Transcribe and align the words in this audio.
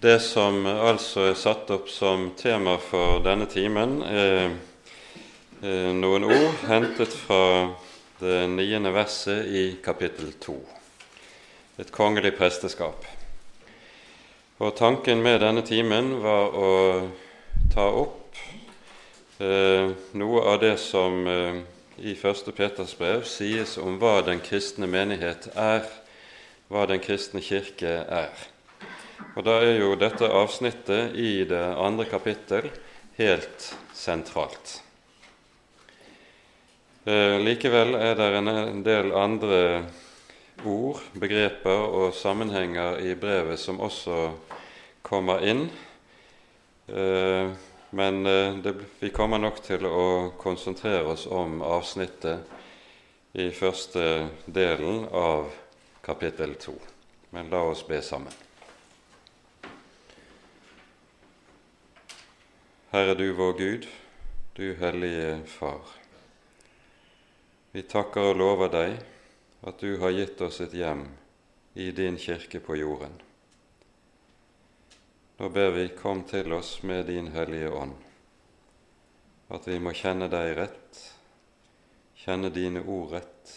Det 0.00 0.18
som 0.20 0.66
altså 0.66 1.30
er 1.30 1.38
satt 1.40 1.70
opp 1.72 1.86
som 1.88 2.26
tema 2.36 2.74
for 2.76 3.22
denne 3.24 3.46
timen, 3.48 4.02
er 4.04 4.50
noen 5.96 6.26
ord 6.28 6.58
hentet 6.68 7.14
fra 7.16 7.70
det 8.20 8.42
niende 8.52 8.92
verset 8.92 9.48
i 9.48 9.62
kapittel 9.84 10.34
to, 10.40 10.58
et 11.80 11.88
kongelig 11.92 12.34
presteskap. 12.36 13.06
Og 14.60 14.74
Tanken 14.76 15.22
med 15.24 15.40
denne 15.40 15.64
timen 15.64 16.10
var 16.20 16.52
å 16.52 16.72
ta 17.72 17.86
opp 17.88 18.36
eh, 19.40 19.94
noe 20.16 20.42
av 20.48 20.60
det 20.60 20.74
som 20.80 21.24
eh, 21.28 21.62
i 22.04 22.12
1. 22.16 22.52
Peters 22.56 22.92
brev 23.00 23.24
sies 23.28 23.78
om 23.80 23.96
hva 24.00 24.18
den 24.28 24.44
kristne 24.44 24.88
menighet 24.88 25.48
er, 25.56 25.88
hva 26.68 26.84
den 26.88 27.00
kristne 27.04 27.40
kirke 27.44 27.96
er. 28.04 28.46
Og 29.36 29.44
Da 29.44 29.60
er 29.64 29.78
jo 29.80 29.94
dette 29.96 30.28
avsnittet 30.28 31.16
i 31.16 31.44
det 31.48 31.64
andre 31.76 32.04
kapittel 32.08 32.70
helt 33.16 33.70
sentralt. 33.94 34.80
Eh, 37.06 37.38
likevel 37.38 37.94
er 37.94 38.16
det 38.18 38.28
en 38.34 38.82
del 38.82 39.12
andre 39.14 39.60
ord, 40.64 41.00
begreper 41.14 41.84
og 41.86 42.14
sammenhenger 42.18 42.98
i 42.98 43.14
brevet 43.14 43.60
som 43.62 43.80
også 43.80 44.32
kommer 45.06 45.44
inn. 45.46 45.68
Eh, 46.88 47.52
men 47.90 48.26
eh, 48.26 48.56
det, 48.64 48.74
vi 48.98 49.12
kommer 49.14 49.38
nok 49.38 49.62
til 49.62 49.86
å 49.86 50.32
konsentrere 50.40 51.06
oss 51.12 51.28
om 51.30 51.62
avsnittet 51.62 53.38
i 53.38 53.50
første 53.54 54.26
delen 54.46 55.06
av 55.12 55.52
kapittel 56.02 56.56
to. 56.58 56.74
Men 57.30 57.52
la 57.52 57.62
oss 57.70 57.86
be 57.86 58.02
sammen. 58.02 58.45
Herre 62.96 63.14
du 63.14 63.32
vår 63.32 63.52
Gud, 63.52 63.86
du 64.52 64.74
hellige 64.74 65.42
Far. 65.44 65.80
Vi 67.72 67.82
takker 67.82 68.30
og 68.30 68.38
lover 68.40 68.70
deg 68.72 68.94
at 69.68 69.82
du 69.84 69.98
har 70.00 70.14
gitt 70.16 70.40
oss 70.40 70.62
et 70.64 70.72
hjem 70.72 71.02
i 71.76 71.90
din 71.92 72.16
kirke 72.16 72.62
på 72.64 72.78
jorden. 72.80 73.12
Nå 75.36 75.50
ber 75.52 75.74
vi, 75.76 75.84
kom 75.98 76.24
til 76.24 76.56
oss 76.56 76.78
med 76.88 77.04
din 77.12 77.28
Hellige 77.36 77.74
Ånd, 77.82 77.92
at 79.52 79.68
vi 79.68 79.76
må 79.76 79.92
kjenne 79.92 80.30
deg 80.32 80.54
rett, 80.56 81.02
kjenne 82.24 82.48
dine 82.48 82.80
ord 82.80 83.12
rett, 83.18 83.54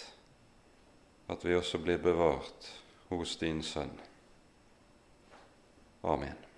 at 1.31 1.47
vi 1.47 1.55
også 1.55 1.79
blir 1.87 2.03
bevart 2.03 2.73
hos 3.07 3.39
din 3.39 3.63
Sønn. 3.63 3.95
Amen. 6.03 6.48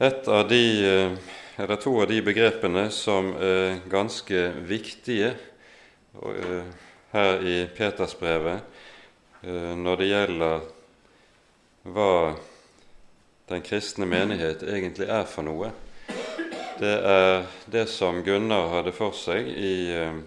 Av 0.00 0.48
de, 0.48 0.62
eh, 0.86 1.12
eller 1.56 1.76
To 1.76 2.00
av 2.02 2.08
de 2.08 2.22
begrepene 2.22 2.90
som 2.90 3.32
er 3.36 3.80
ganske 3.90 4.44
viktige 4.66 5.34
eh, 6.22 6.62
her 7.12 7.42
i 7.42 7.66
Petersbrevet, 7.76 8.60
Eh, 9.42 9.74
når 9.76 10.00
det 10.00 10.06
gjelder 10.08 10.62
hva 11.94 12.14
den 13.48 13.62
kristne 13.62 14.06
menighet 14.10 14.64
egentlig 14.66 15.06
er 15.14 15.28
for 15.30 15.46
noe. 15.46 15.70
Det 16.78 16.96
er 17.06 17.46
det 17.70 17.84
som 17.90 18.18
Gunnar 18.26 18.72
hadde 18.72 18.94
for 18.96 19.14
seg 19.14 19.46
i 19.46 19.94
eh, 19.94 20.18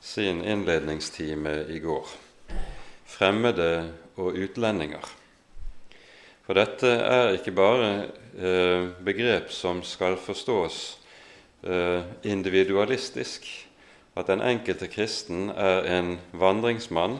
sin 0.00 0.40
innledningstime 0.40 1.58
i 1.76 1.82
går. 1.84 2.08
Fremmede 3.04 3.68
og 4.16 4.32
utlendinger. 4.32 5.04
For 6.44 6.58
dette 6.58 6.90
er 6.90 7.36
ikke 7.38 7.54
bare 7.56 7.90
eh, 8.36 8.90
begrep 9.04 9.52
som 9.54 9.82
skal 9.86 10.18
forstås 10.20 11.00
individualistisk, 12.28 13.46
at 14.20 14.28
den 14.28 14.42
enkelte 14.44 14.84
kristen 14.92 15.46
er 15.48 15.86
en 15.96 16.10
vandringsmann 16.36 17.16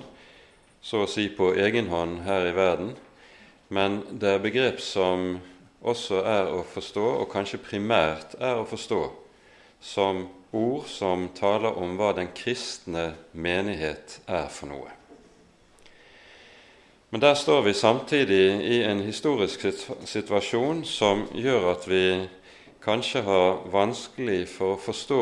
så 0.84 1.06
å 1.06 1.08
si 1.08 1.30
på 1.32 1.54
egen 1.56 1.88
hånd 1.88 2.20
her 2.26 2.50
i 2.50 2.52
verden, 2.52 2.92
men 3.72 4.02
det 4.12 4.34
er 4.34 4.42
begrep 4.44 4.82
som 4.84 5.38
også 5.80 6.20
er 6.28 6.50
å 6.52 6.60
forstå, 6.74 7.04
og 7.22 7.30
kanskje 7.32 7.62
primært 7.64 8.36
er 8.36 8.60
å 8.60 8.66
forstå, 8.68 9.00
som 9.80 10.26
ord 10.52 10.84
som 10.92 11.30
taler 11.36 11.80
om 11.80 11.96
hva 11.98 12.12
den 12.16 12.30
kristne 12.36 13.14
menighet 13.32 14.20
er 14.28 14.52
for 14.52 14.70
noe. 14.72 14.92
Men 17.14 17.20
der 17.20 17.34
står 17.34 17.62
vi 17.62 17.72
samtidig 17.75 18.64
i 18.66 18.82
en 18.82 19.00
historisk 19.00 19.62
situasjon 20.04 20.80
som 20.84 21.20
gjør 21.30 21.69
at 21.70 21.84
vi 21.86 22.00
kanskje 22.82 23.20
har 23.22 23.60
vanskelig 23.70 24.48
for 24.50 24.75
å 24.75 24.80
forstå 24.82 25.20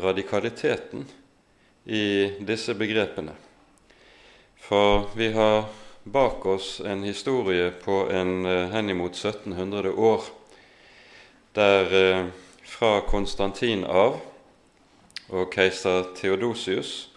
radikaliteten 0.00 1.02
i 1.84 2.32
disse 2.48 2.72
begrepene. 2.72 3.34
For 4.56 5.04
vi 5.20 5.28
har 5.36 5.68
bak 6.08 6.48
oss 6.48 6.70
en 6.80 7.04
historie 7.04 7.74
på 7.84 7.98
en 8.08 8.48
eh, 8.48 8.72
henimot 8.72 9.12
1700 9.12 9.92
år, 9.92 10.24
der 11.52 11.96
eh, 12.00 12.26
fra 12.64 13.02
Konstantin 13.04 13.84
av 13.84 14.16
og 15.28 15.52
keiser 15.52 16.08
Theodosius, 16.16 17.10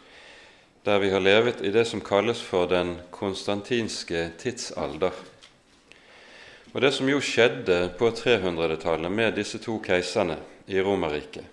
der 0.85 0.99
vi 0.99 1.09
har 1.09 1.19
levet 1.19 1.61
i 1.61 1.71
det 1.71 1.85
som 1.85 2.01
kalles 2.01 2.41
for 2.41 2.65
den 2.65 2.95
konstantinske 3.11 4.31
tidsalder. 4.37 5.11
Og 6.73 6.81
Det 6.81 6.93
som 6.93 7.09
jo 7.09 7.19
skjedde 7.19 7.91
på 7.99 8.09
300-tallet 8.09 9.11
med 9.11 9.35
disse 9.35 9.59
to 9.59 9.77
keiserne 9.83 10.37
i 10.67 10.81
Romerriket, 10.81 11.45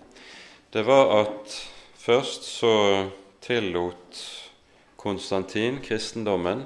det 0.73 0.85
var 0.85 1.11
at 1.21 1.55
først 1.97 2.43
så 2.43 3.09
tillot 3.41 4.25
Konstantin 4.99 5.79
kristendommen 5.79 6.65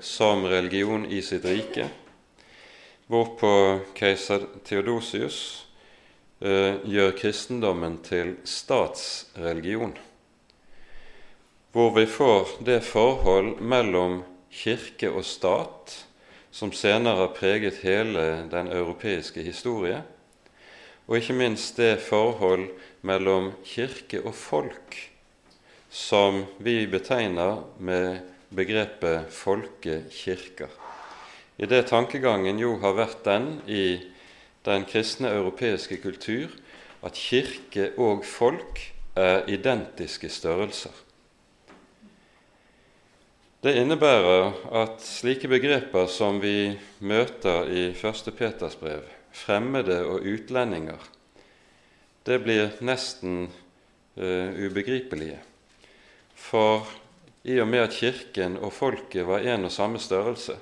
som 0.00 0.44
religion 0.44 1.04
i 1.06 1.20
sitt 1.22 1.44
rike, 1.44 1.88
hvorpå 3.12 3.50
keiser 3.96 4.46
Theodosius 4.64 5.66
eh, 6.40 6.80
gjør 6.88 7.12
kristendommen 7.18 7.98
til 8.04 8.38
statsreligion, 8.48 9.92
hvor 11.74 11.90
vi 11.90 12.06
får 12.06 12.48
det 12.62 12.84
forhold 12.86 13.56
mellom 13.58 14.20
kirke 14.54 15.08
og 15.10 15.24
stat 15.26 15.94
som 16.54 16.70
senere 16.70 17.18
har 17.18 17.32
preget 17.34 17.80
hele 17.82 18.44
den 18.52 18.68
europeiske 18.70 19.42
historie, 19.42 20.04
og 21.08 21.18
ikke 21.18 21.34
minst 21.34 21.74
det 21.82 21.98
forhold 22.06 22.68
mellom 23.02 23.50
kirke 23.66 24.20
og 24.22 24.36
folk 24.38 25.00
som 25.90 26.44
vi 26.62 26.86
betegner 26.86 27.64
med 27.82 28.20
begrepet 28.54 29.26
folkekirker. 29.34 30.70
I 31.58 31.66
det 31.66 31.88
tankegangen 31.90 32.58
jo 32.62 32.76
har 32.82 32.94
vært 32.94 33.24
den 33.26 33.48
i 33.66 33.98
den 34.66 34.86
kristne 34.86 35.34
europeiske 35.34 35.98
kultur 36.06 36.54
at 37.02 37.18
kirke 37.18 37.90
og 37.98 38.22
folk 38.26 38.78
er 39.18 39.42
identiske 39.50 40.30
størrelser. 40.30 41.03
Det 43.64 43.78
innebærer 43.80 44.50
at 44.76 44.98
slike 45.00 45.48
begreper 45.48 46.04
som 46.12 46.36
vi 46.36 46.74
møter 47.00 47.70
i 47.72 47.84
1. 47.96 48.26
Peters 48.36 48.76
brev, 48.76 49.06
fremmede 49.32 50.02
og 50.04 50.26
utlendinger, 50.28 51.00
det 52.28 52.42
blir 52.44 52.76
nesten 52.84 53.46
uh, 54.20 54.52
ubegripelige. 54.52 55.40
For 56.36 56.84
i 57.48 57.56
og 57.64 57.72
med 57.72 57.86
at 57.86 57.96
Kirken 57.96 58.60
og 58.60 58.76
folket 58.76 59.24
var 59.32 59.48
en 59.48 59.64
og 59.64 59.72
samme 59.72 59.96
størrelse, 59.96 60.60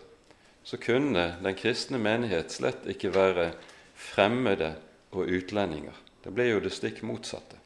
så 0.63 0.79
kunne 0.79 1.27
den 1.43 1.59
kristne 1.59 1.99
menighet 1.99 2.55
slett 2.55 2.87
ikke 2.87 3.11
være 3.19 3.51
fremmede 3.99 4.77
og 5.11 5.27
utlendinger. 5.27 5.99
Det 6.23 6.31
ble 6.31 6.53
jo 6.53 6.63
det 6.63 6.71
stikk 6.71 7.03
motsatte. 7.03 7.59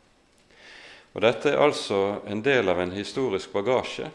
Og 1.13 1.21
Dette 1.29 1.53
er 1.53 1.61
altså 1.61 2.23
en 2.25 2.41
del 2.41 2.73
av 2.73 2.81
en 2.81 2.97
historisk 2.97 3.53
bagasje 3.53 4.09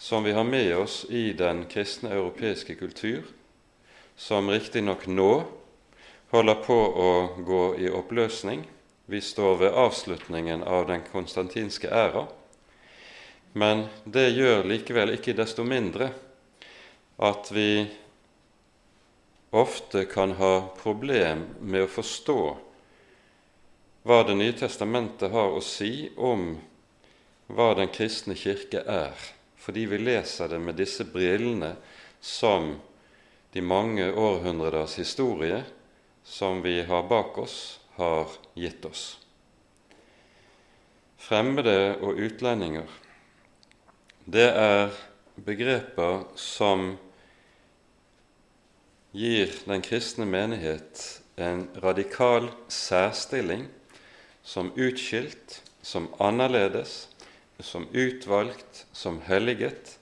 som 0.00 0.24
vi 0.24 0.32
har 0.32 0.44
med 0.44 0.76
oss 0.76 1.06
i 1.10 1.32
den 1.32 1.66
kristne 1.66 2.10
europeiske 2.10 2.74
kultur, 2.74 3.22
som 4.16 4.50
riktignok 4.50 5.04
nå 5.06 5.44
holder 6.30 6.54
på 6.64 6.76
å 7.04 7.10
gå 7.44 7.64
i 7.76 7.90
oppløsning. 7.92 8.62
Vi 9.06 9.20
står 9.20 9.58
ved 9.60 9.76
avslutningen 9.76 10.62
av 10.62 10.86
den 10.88 11.02
konstantinske 11.12 11.90
æra. 11.92 12.22
Men 13.52 13.90
det 14.04 14.30
gjør 14.30 14.64
likevel 14.64 15.12
ikke 15.18 15.34
desto 15.36 15.66
mindre 15.68 16.08
at 17.20 17.50
vi 17.52 17.84
ofte 19.50 20.06
kan 20.08 20.32
ha 20.40 20.54
problem 20.80 21.42
med 21.60 21.84
å 21.84 21.92
forstå 21.98 22.38
hva 24.08 24.22
Det 24.24 24.38
nye 24.38 24.56
testamentet 24.56 25.28
har 25.28 25.52
å 25.52 25.60
si 25.60 26.08
om 26.16 26.54
hva 27.52 27.74
den 27.76 27.92
kristne 27.92 28.32
kirke 28.32 28.80
er, 28.80 29.12
fordi 29.60 29.84
vi 29.90 29.98
leser 30.00 30.48
det 30.48 30.60
med 30.62 30.78
disse 30.80 31.04
brillene 31.04 31.74
som 32.20 32.72
de 33.52 33.62
mange 33.62 34.06
århundreders 34.12 34.96
historie 35.00 35.62
som 36.24 36.62
vi 36.62 36.80
har 36.82 37.08
bak 37.08 37.38
oss, 37.38 37.80
har 37.98 38.30
gitt 38.54 38.84
oss. 38.84 39.18
Fremmede 41.20 41.98
og 42.00 42.16
utlendinger, 42.16 42.88
det 44.24 44.48
er 44.48 44.94
begreper 45.44 46.24
som 46.38 46.94
gir 49.12 49.52
den 49.66 49.82
kristne 49.84 50.24
menighet 50.28 51.20
en 51.40 51.66
radikal 51.82 52.48
særstilling 52.68 53.66
som 54.42 54.72
utskilt, 54.76 55.62
som 55.82 56.08
annerledes, 56.20 57.09
som 57.62 57.86
utvalgt, 57.92 58.86
som 58.92 59.20
helliget, 59.26 59.98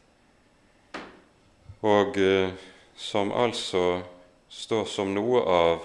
og 1.81 2.19
eh, 2.19 2.50
som 2.96 3.31
altså 3.32 4.00
står 4.49 4.84
som 4.90 5.12
noe 5.14 5.43
av 5.43 5.84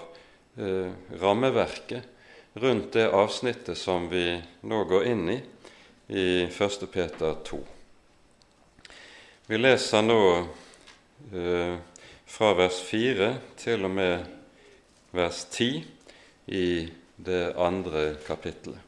eh, 0.58 0.90
rammeverket 1.20 2.10
rundt 2.58 2.92
det 2.92 3.06
avsnittet 3.10 3.78
som 3.78 4.08
vi 4.10 4.26
nå 4.66 4.84
går 4.90 5.06
inn 5.10 5.28
i 5.30 5.40
i 6.06 6.26
1. 6.44 6.84
Peter 6.92 7.34
2. 7.44 7.60
Vi 9.46 9.58
leser 9.58 10.02
nå 10.04 10.20
eh, 11.32 11.76
fra 12.26 12.52
vers 12.58 12.80
4 12.88 13.30
til 13.60 13.86
og 13.86 13.94
med 13.94 14.26
vers 15.14 15.44
10 15.50 15.84
i 16.46 16.68
det 17.16 17.44
andre 17.56 18.14
kapittelet. 18.26 18.83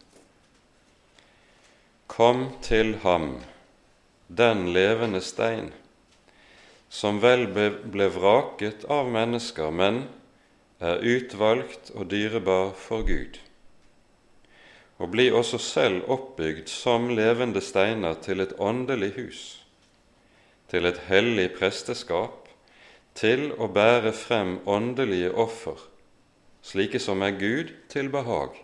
Kom 2.06 2.46
til 2.62 2.94
ham, 3.02 3.40
den 4.28 4.68
levende 4.72 5.20
stein, 5.20 5.72
som 6.88 7.18
vel 7.20 7.48
ble 7.50 8.06
vraket 8.14 8.86
av 8.86 9.10
mennesker, 9.10 9.72
men 9.74 10.04
er 10.78 11.02
utvalgt 11.02 11.90
og 11.94 12.06
dyrebar 12.12 12.70
for 12.78 13.02
Gud. 13.08 13.40
Og 15.02 15.10
bli 15.12 15.26
også 15.34 15.58
selv 15.60 16.06
oppbygd 16.08 16.70
som 16.72 17.10
levende 17.10 17.60
steiner 17.60 18.14
til 18.22 18.40
et 18.40 18.54
åndelig 18.58 19.12
hus, 19.18 19.42
til 20.70 20.86
et 20.86 21.02
hellig 21.10 21.50
presteskap, 21.58 22.46
til 23.18 23.50
å 23.58 23.68
bære 23.72 24.14
frem 24.14 24.58
åndelige 24.64 25.34
offer, 25.34 25.76
slike 26.62 27.02
som 27.02 27.22
er 27.26 27.36
Gud 27.36 27.74
til 27.92 28.08
behag, 28.12 28.56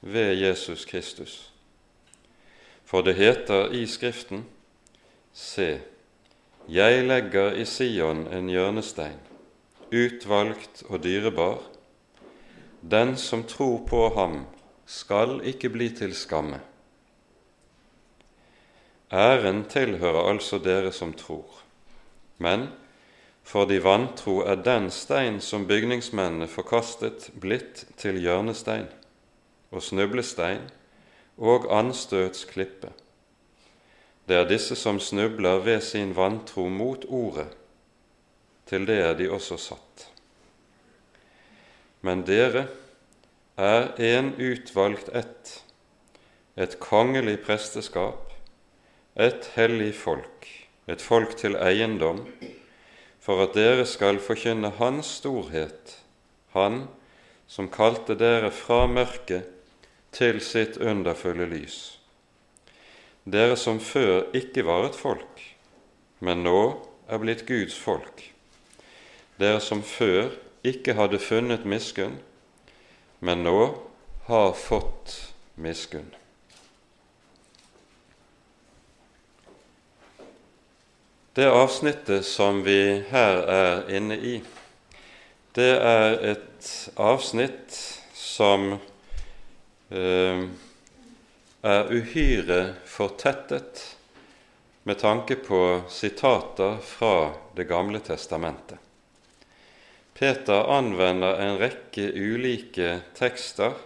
ved 0.00 0.34
Jesus 0.40 0.84
Kristus. 0.88 1.51
For 2.92 3.00
det 3.00 3.14
heter 3.16 3.72
i 3.72 3.86
Skriften:" 3.88 4.44
Se, 5.32 5.80
jeg 6.68 7.04
legger 7.08 7.54
i 7.56 7.64
Sion 7.64 8.26
en 8.28 8.50
hjørnestein, 8.52 9.16
utvalgt 9.88 10.82
og 10.90 11.00
dyrebar. 11.00 11.62
Den 12.82 13.16
som 13.16 13.44
tror 13.48 13.86
på 13.88 14.08
ham, 14.12 14.44
skal 14.84 15.40
ikke 15.40 15.70
bli 15.72 15.88
til 15.96 16.12
skamme. 16.14 16.60
Æren 19.12 19.64
tilhører 19.64 20.28
altså 20.28 20.58
dere 20.58 20.92
som 20.92 21.16
tror, 21.16 21.64
men 22.38 22.68
for 23.42 23.64
de 23.64 23.80
vantro 23.84 24.38
er 24.44 24.60
den 24.60 24.90
stein 24.90 25.40
som 25.40 25.64
bygningsmennene 25.66 26.48
forkastet, 26.48 27.30
blitt 27.40 27.86
til 27.96 28.20
hjørnestein 28.20 28.92
og 29.70 29.82
snublestein 29.82 30.68
og 31.38 31.68
anstøtsklippe. 31.72 32.92
Det 34.28 34.36
er 34.38 34.48
disse 34.48 34.76
som 34.78 35.00
snubler 35.00 35.62
ved 35.64 35.80
sin 35.80 36.14
vantro 36.16 36.68
mot 36.68 37.04
Ordet. 37.08 37.48
Til 38.66 38.86
det 38.86 39.00
er 39.02 39.16
de 39.18 39.28
også 39.30 39.58
satt. 39.58 40.06
Men 42.00 42.22
dere 42.26 42.66
er 43.58 43.90
en 44.00 44.32
utvalgt 44.40 45.10
ett, 45.14 45.62
et 46.56 46.78
kongelig 46.80 47.40
presteskap, 47.46 48.32
et 49.14 49.50
hellig 49.56 49.92
folk, 49.94 50.48
et 50.88 51.02
folk 51.02 51.36
til 51.38 51.58
eiendom, 51.60 52.24
for 53.22 53.44
at 53.44 53.54
dere 53.54 53.84
skal 53.86 54.18
forkynne 54.22 54.72
Hans 54.78 55.18
storhet, 55.20 55.98
Han 56.52 56.86
som 57.46 57.68
kalte 57.72 58.16
dere 58.18 58.50
fra 58.52 58.86
mørket 58.86 59.61
til 60.12 60.40
sitt 60.44 60.76
underfulle 60.76 61.48
lys 61.48 61.82
dere 63.24 63.56
som 63.56 63.78
før 63.80 64.32
ikke 64.34 64.64
var 64.66 64.88
et 64.88 64.98
folk, 64.98 65.42
men 66.18 66.42
nå 66.42 66.58
er 67.06 67.20
blitt 67.22 67.44
Guds 67.46 67.76
folk, 67.78 68.24
dere 69.38 69.60
som 69.62 69.82
før 69.82 70.32
ikke 70.66 70.96
hadde 70.98 71.22
funnet 71.22 71.66
miskunn, 71.66 72.18
men 73.20 73.44
nå 73.46 73.58
har 74.26 74.52
fått 74.58 75.14
miskunn. 75.54 76.10
Det 81.32 81.46
avsnittet 81.48 82.26
som 82.28 82.60
vi 82.66 83.04
her 83.08 83.38
er 83.48 83.86
inne 83.94 84.18
i, 84.18 84.34
det 85.56 85.72
er 85.78 86.18
et 86.34 86.72
avsnitt 87.00 87.78
som 88.12 88.74
er 89.92 91.90
uhyre 91.92 92.60
fortettet 92.88 93.82
med 94.82 94.98
tanke 94.98 95.36
på 95.36 95.82
sitater 95.88 96.78
fra 96.82 97.32
Det 97.54 97.64
gamle 97.68 98.00
testamentet. 98.00 98.78
Peter 100.14 100.64
anvender 100.72 101.40
en 101.40 101.58
rekke 101.60 102.08
ulike 102.14 103.00
tekster 103.14 103.76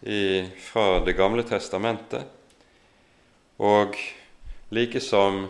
i, 0.00 0.46
fra 0.58 1.00
Det 1.04 1.16
gamle 1.18 1.42
testamentet, 1.42 2.22
og 3.58 3.98
likesom 4.70 5.48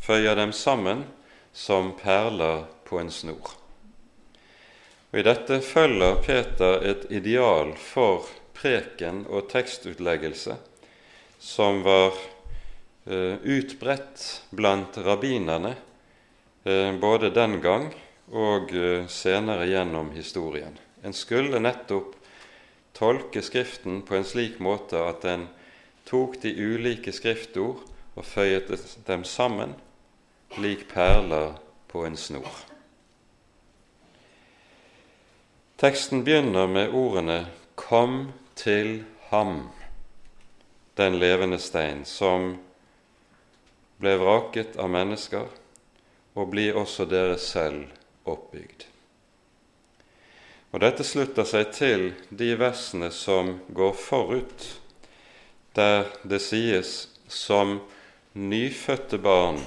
føyer 0.00 0.38
dem 0.38 0.52
sammen 0.52 1.04
som 1.52 1.92
perler 1.98 2.64
på 2.88 3.02
en 3.02 3.10
snor. 3.10 3.59
Og 5.10 5.18
I 5.18 5.26
dette 5.26 5.58
følger 5.66 6.20
Peter 6.22 6.84
et 6.86 7.08
ideal 7.10 7.72
for 7.74 8.28
preken 8.54 9.24
og 9.26 9.48
tekstutleggelse 9.50 10.54
som 11.40 11.80
var 11.82 12.14
uh, 13.08 13.34
utbredt 13.42 14.26
blant 14.54 15.00
rabbinerne 15.02 15.74
uh, 16.68 16.92
både 17.00 17.32
den 17.34 17.58
gang 17.64 17.88
og 18.30 18.70
uh, 18.70 19.08
senere 19.10 19.66
gjennom 19.66 20.12
historien. 20.14 20.78
En 21.02 21.16
skulle 21.16 21.58
nettopp 21.58 22.14
tolke 22.94 23.42
Skriften 23.42 24.04
på 24.06 24.18
en 24.20 24.28
slik 24.28 24.60
måte 24.62 25.00
at 25.00 25.26
en 25.26 25.48
tok 26.06 26.38
de 26.44 26.54
ulike 26.54 27.10
skriftord 27.16 27.82
og 28.14 28.26
føyet 28.26 28.70
dem 29.08 29.24
sammen 29.24 29.74
lik 30.60 30.86
perler 30.92 31.56
på 31.90 32.04
en 32.06 32.18
snor. 32.18 32.69
Teksten 35.80 36.24
begynner 36.24 36.66
med 36.66 36.90
ordene 36.94 37.46
'Kom 37.74 38.32
til 38.54 39.04
ham, 39.28 39.70
den 40.94 41.18
levende 41.18 41.58
stein, 41.58 42.04
som 42.04 42.58
ble 44.00 44.18
vraket 44.20 44.76
av 44.76 44.90
mennesker, 44.90 45.46
og 46.34 46.50
blir 46.50 46.76
også 46.76 47.06
dere 47.08 47.38
selv 47.38 47.86
oppbygd. 48.28 48.84
Og 50.72 50.80
Dette 50.80 51.04
slutter 51.04 51.48
seg 51.48 51.72
til 51.72 52.04
de 52.28 52.50
versene 52.60 53.08
som 53.10 53.60
går 53.72 53.92
forut, 53.92 54.66
der 55.76 56.04
det 56.28 56.42
sies 56.42 57.08
som 57.28 57.80
nyfødte 58.34 59.18
barn 59.18 59.64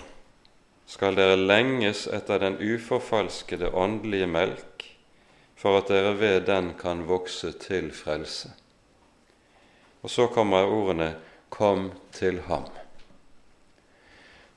skal 0.85 1.15
dere 1.15 1.41
lenges 1.41 2.05
etter 2.05 2.37
den 2.37 2.61
uforfalskede 2.61 3.73
åndelige 3.73 4.27
melk, 4.27 4.72
for 5.63 5.79
at 5.79 5.87
dere 5.87 6.17
ved 6.19 6.41
den 6.49 6.73
kan 6.75 7.05
vokse 7.07 7.53
til 7.55 7.87
frelse. 7.95 8.49
Og 10.03 10.11
så 10.11 10.27
kommer 10.27 10.67
ordene 10.67 11.15
'kom 11.49 11.91
til 12.11 12.41
ham'. 12.49 12.69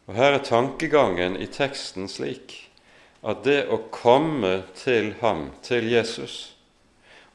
Og 0.07 0.15
Her 0.15 0.33
er 0.33 0.43
tankegangen 0.43 1.37
i 1.37 1.47
teksten 1.47 2.09
slik 2.09 2.71
at 3.23 3.45
det 3.45 3.69
å 3.69 3.79
komme 3.91 4.63
til 4.75 5.15
ham, 5.21 5.51
til 5.63 5.91
Jesus, 5.91 6.57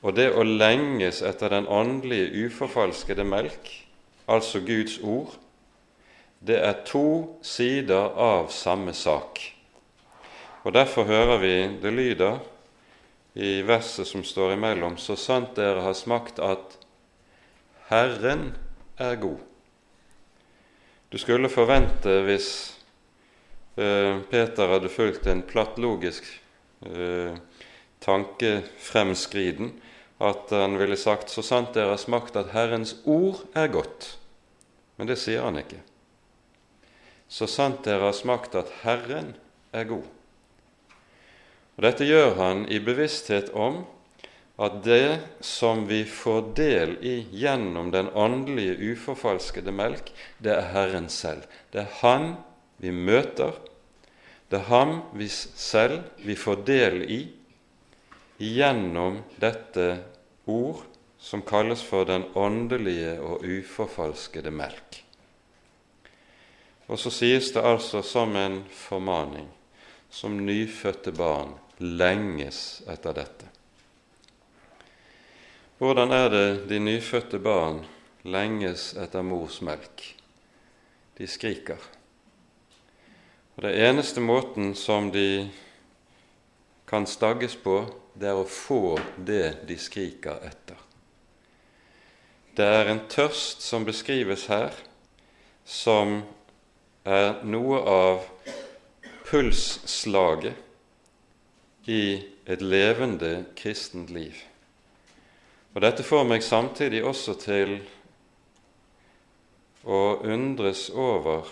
og 0.02 0.16
det 0.16 0.32
å 0.36 0.44
lenges 0.44 1.22
etter 1.22 1.50
den 1.50 1.68
åndelige, 1.68 2.46
uforfalskede 2.46 3.24
melk, 3.24 3.88
altså 4.28 4.60
Guds 4.60 5.00
ord, 5.04 5.36
det 6.48 6.60
er 6.60 6.84
to 6.86 7.38
sider 7.42 8.12
av 8.18 8.50
samme 8.50 8.94
sak. 8.94 9.40
Og 10.64 10.74
Derfor 10.74 11.04
hører 11.04 11.38
vi 11.38 11.78
det 11.82 11.94
lyder 11.94 12.40
i 13.34 13.62
verset 13.62 14.08
som 14.08 14.24
står 14.24 14.54
imellom, 14.54 14.98
så 14.98 15.16
sant 15.16 15.56
dere 15.56 15.86
har 15.86 15.96
smakt 15.96 16.40
at 16.44 16.78
Herren 17.92 18.52
er 19.00 19.16
god. 19.16 19.40
Du 21.12 21.18
skulle 21.20 21.52
forvente, 21.52 22.22
hvis 22.28 22.50
eh, 23.76 24.20
Peter 24.32 24.72
hadde 24.72 24.92
fulgt 24.92 25.28
en 25.28 25.44
plattlogisk 25.44 26.28
eh, 26.88 27.36
tankefremskriden, 28.04 29.74
at 30.22 30.54
han 30.54 30.78
ville 30.78 30.98
sagt 30.98 31.30
'så 31.30 31.42
sant 31.42 31.74
dere 31.74 31.96
har 31.96 31.98
smakt 31.98 32.36
at 32.36 32.52
Herrens 32.54 32.96
ord 33.06 33.42
er 33.56 33.68
godt'. 33.68 34.18
Men 34.98 35.08
det 35.08 35.18
sier 35.18 35.42
han 35.44 35.58
ikke. 35.58 35.82
Så 37.28 37.48
sant 37.48 37.84
dere 37.86 38.12
har 38.12 38.14
smakt 38.14 38.56
at 38.56 38.70
Herren 38.84 39.36
er 39.74 39.84
god. 39.84 40.06
Og 41.82 41.88
Dette 41.88 42.06
gjør 42.06 42.36
han 42.38 42.60
i 42.70 42.78
bevissthet 42.78 43.48
om 43.58 43.80
at 44.62 44.76
det 44.86 45.16
som 45.42 45.88
vi 45.90 46.04
får 46.06 46.52
del 46.54 46.92
i 47.02 47.14
gjennom 47.34 47.88
den 47.90 48.12
åndelige, 48.14 48.76
uforfalskede 48.94 49.74
melk, 49.74 50.12
det 50.38 50.52
er 50.54 50.68
Herren 50.76 51.08
selv. 51.10 51.48
Det 51.74 51.82
er 51.82 51.96
Han 52.04 52.36
vi 52.78 52.92
møter, 52.94 53.58
det 54.54 54.60
er 54.60 54.68
Ham 54.68 54.92
vi 55.18 55.26
selv 55.34 56.04
vi 56.22 56.36
får 56.38 56.62
del 56.70 57.02
i 57.02 57.18
gjennom 58.38 59.24
dette 59.42 59.88
ord 60.46 60.86
som 61.18 61.42
kalles 61.42 61.82
for 61.82 62.06
den 62.06 62.28
åndelige 62.38 63.18
og 63.26 63.42
uforfalskede 63.42 64.54
melk. 64.54 65.02
Og 66.86 67.02
så 67.02 67.10
sies 67.10 67.50
det 67.58 67.66
altså 67.66 68.06
som 68.06 68.38
en 68.38 68.62
formaning, 68.70 69.50
som 70.14 70.38
nyfødte 70.46 71.18
barn 71.18 71.58
lenges 71.82 72.82
etter 72.90 73.14
dette. 73.18 73.48
Hvordan 75.82 76.14
er 76.14 76.30
det 76.30 76.48
de 76.70 76.78
nyfødte 76.80 77.40
barn 77.42 77.82
lenges 78.24 78.92
etter 79.02 79.26
mors 79.26 79.62
melk? 79.66 80.04
De 81.18 81.28
skriker. 81.28 81.82
Og 83.56 83.64
Det 83.64 83.74
eneste 83.90 84.22
måten 84.22 84.76
som 84.76 85.12
de 85.12 85.50
kan 86.88 87.08
stagges 87.08 87.56
på, 87.56 87.86
det 88.14 88.30
er 88.30 88.38
å 88.38 88.46
få 88.46 89.00
det 89.18 89.66
de 89.68 89.78
skriker 89.78 90.38
etter. 90.46 90.78
Det 92.56 92.66
er 92.68 92.92
en 92.92 93.06
tørst 93.10 93.64
som 93.64 93.86
beskrives 93.88 94.46
her, 94.52 94.76
som 95.66 96.20
er 97.06 97.40
noe 97.48 97.80
av 97.82 98.26
pulsslaget 99.30 100.71
i 101.92 102.04
et 102.46 102.64
levende 102.64 103.34
kristent 103.60 104.12
liv. 104.16 104.36
Og 105.76 105.84
Dette 105.84 106.04
får 106.04 106.28
meg 106.28 106.44
samtidig 106.44 107.04
også 107.08 107.38
til 107.40 107.78
å 109.88 110.02
undres 110.28 110.90
over 110.94 111.50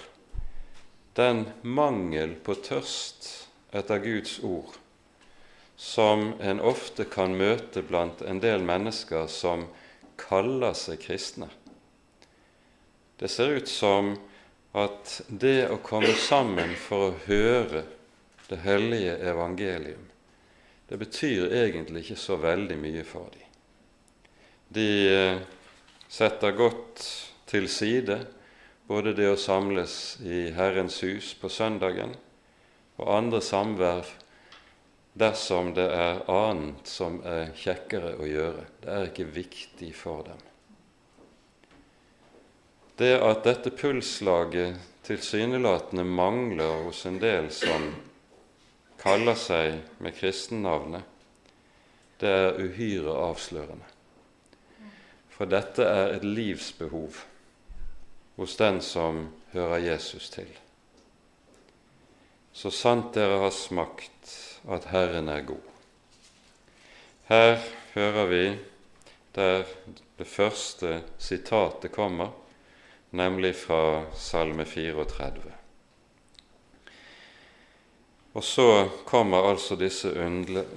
den 1.19 1.45
mangel 1.63 2.35
på 2.43 2.55
tørst 2.63 3.31
etter 3.75 4.03
Guds 4.03 4.37
ord 4.43 4.77
som 5.79 6.33
en 6.39 6.59
ofte 6.59 7.05
kan 7.07 7.37
møte 7.39 7.81
blant 7.87 8.19
en 8.27 8.41
del 8.43 8.65
mennesker 8.67 9.29
som 9.31 9.63
kaller 10.19 10.75
seg 10.75 10.99
kristne. 10.99 11.47
Det 13.15 13.29
ser 13.31 13.55
ut 13.55 13.71
som 13.71 14.11
at 14.75 15.21
det 15.31 15.69
å 15.71 15.79
komme 15.79 16.11
sammen 16.19 16.75
for 16.75 17.05
å 17.07 17.15
høre 17.29 17.85
det 18.49 18.59
hellige 18.65 19.15
evangelium, 19.31 20.03
det 20.89 20.97
betyr 20.97 21.51
egentlig 21.53 22.01
ikke 22.03 22.17
så 22.17 22.39
veldig 22.41 22.77
mye 22.81 23.03
for 23.05 23.29
dem. 23.33 23.45
De 24.73 24.89
eh, 25.09 25.41
setter 26.09 26.57
godt 26.57 27.05
til 27.49 27.69
side 27.69 28.19
både 28.89 29.13
det 29.17 29.27
å 29.29 29.37
samles 29.37 30.17
i 30.25 30.47
Herrens 30.53 30.97
hus 31.05 31.35
på 31.37 31.49
søndagen 31.53 32.15
og 32.97 33.13
andre 33.13 33.41
samvær 33.41 34.09
dersom 35.19 35.73
det 35.77 35.87
er 35.93 36.23
annet 36.31 36.89
som 36.89 37.19
er 37.25 37.51
kjekkere 37.57 38.15
å 38.17 38.27
gjøre. 38.29 38.65
Det 38.81 38.93
er 38.93 39.09
ikke 39.09 39.29
viktig 39.33 39.89
for 39.97 40.25
dem. 40.25 40.41
Det 42.99 43.13
at 43.23 43.45
dette 43.45 43.71
pulslaget 43.71 44.79
tilsynelatende 45.07 46.03
mangler 46.03 46.83
hos 46.85 47.05
en 47.07 47.21
del 47.21 47.47
som 47.53 47.91
kaller 48.99 49.37
seg 49.39 49.79
med 50.03 50.15
kristennavnet, 50.17 51.03
det 52.19 52.29
er 52.29 52.59
uhyre 52.59 53.15
avslørende. 53.29 53.87
For 55.31 55.47
dette 55.47 55.85
er 55.87 56.17
et 56.17 56.25
livsbehov 56.27 57.21
hos 58.39 58.55
den 58.59 58.81
som 58.83 59.29
hører 59.53 59.85
Jesus 59.85 60.29
til. 60.33 60.49
Så 62.51 62.71
sant 62.75 63.13
dere 63.15 63.39
har 63.45 63.55
smakt 63.55 64.33
at 64.67 64.89
Herren 64.91 65.31
er 65.31 65.45
god. 65.47 65.69
Her 67.29 67.55
hører 67.93 68.27
vi 68.27 68.43
der 69.35 69.63
det 70.19 70.27
første 70.27 71.03
sitatet 71.21 71.93
kommer, 71.95 72.33
nemlig 73.11 73.55
fra 73.55 74.03
Salme 74.17 74.65
34. 74.65 75.58
Og 78.39 78.43
så 78.43 78.89
kommer 79.05 79.49
altså 79.49 79.75
disse 79.75 80.13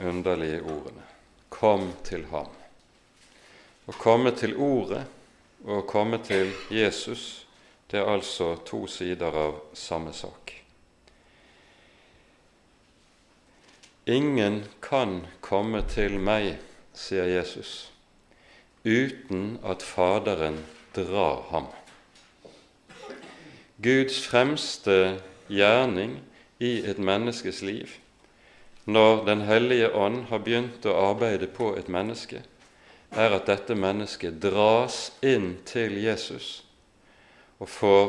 underlige 0.00 0.62
ordene. 0.62 1.02
Kom 1.48 1.92
til 2.02 2.24
ham. 2.32 2.48
Å 3.86 3.94
komme 3.94 4.32
til 4.34 4.56
Ordet 4.58 5.04
og 5.62 5.76
å 5.76 5.84
komme 5.86 6.18
til 6.26 6.50
Jesus, 6.74 7.44
det 7.86 8.00
er 8.00 8.10
altså 8.10 8.56
to 8.66 8.80
sider 8.90 9.38
av 9.44 9.60
samme 9.78 10.10
sak. 10.10 10.56
Ingen 14.10 14.64
kan 14.82 15.20
komme 15.38 15.84
til 15.86 16.18
meg, 16.18 16.56
sier 16.98 17.30
Jesus, 17.30 17.92
uten 18.82 19.60
at 19.62 19.86
Faderen 19.86 20.64
drar 20.98 21.46
ham. 21.54 21.70
Guds 23.78 24.18
fremste 24.26 25.20
gjerning 25.46 26.18
i 26.62 26.72
et 26.86 26.98
menneskes 26.98 27.62
liv, 27.66 27.90
når 28.84 29.24
Den 29.24 29.40
hellige 29.46 29.90
ånd 29.94 30.24
har 30.30 30.42
begynt 30.42 30.86
å 30.86 30.94
arbeide 31.10 31.46
på 31.46 31.72
et 31.78 31.88
menneske, 31.88 32.42
er 33.10 33.34
at 33.36 33.46
dette 33.46 33.74
mennesket 33.74 34.40
dras 34.42 35.12
inn 35.22 35.58
til 35.68 35.98
Jesus 36.02 36.62
og 37.60 37.68
får 37.68 38.08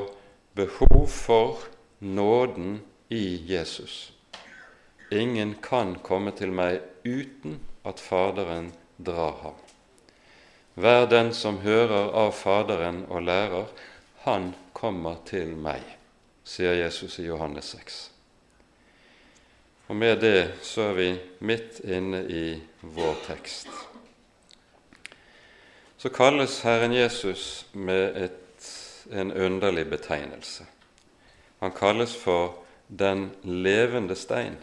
behov 0.58 1.08
for 1.12 1.66
nåden 2.00 2.80
i 3.10 3.42
Jesus. 3.50 4.12
Ingen 5.12 5.56
kan 5.62 5.98
komme 6.02 6.32
til 6.32 6.54
meg 6.56 6.82
uten 7.06 7.60
at 7.86 8.00
Faderen 8.00 8.72
drar 8.98 9.36
ham. 9.44 9.60
Hver 10.74 11.06
den 11.06 11.34
som 11.38 11.60
hører 11.62 12.10
av 12.18 12.32
Faderen 12.34 13.04
og 13.10 13.28
lærer, 13.28 13.70
han 14.24 14.54
kommer 14.74 15.20
til 15.28 15.54
meg, 15.54 15.84
sier 16.44 16.74
Jesus 16.80 17.20
i 17.20 17.28
Johannes 17.28 17.76
6. 17.76 18.13
Og 19.88 19.96
med 19.96 20.22
det 20.22 20.38
så 20.64 20.90
er 20.92 20.94
vi 21.00 21.10
midt 21.40 21.82
inne 21.84 22.24
i 22.30 22.46
vår 22.82 23.20
tekst 23.28 23.68
så 26.04 26.10
kalles 26.10 26.58
Herren 26.68 26.92
Jesus 26.92 27.66
med 27.72 28.18
et, 28.26 28.66
en 29.12 29.30
underlig 29.32 29.86
betegnelse. 29.88 30.66
Han 31.64 31.72
kalles 31.72 32.16
for 32.20 32.58
den 32.88 33.30
levende 33.44 34.18
stein. 34.20 34.58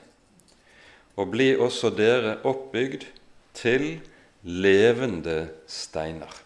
Og 1.17 1.31
blir 1.33 1.63
også 1.65 1.89
dere 1.97 2.35
oppbygd 2.45 3.07
til 3.57 3.87
levende 4.45 5.49
steiner. 5.65 6.37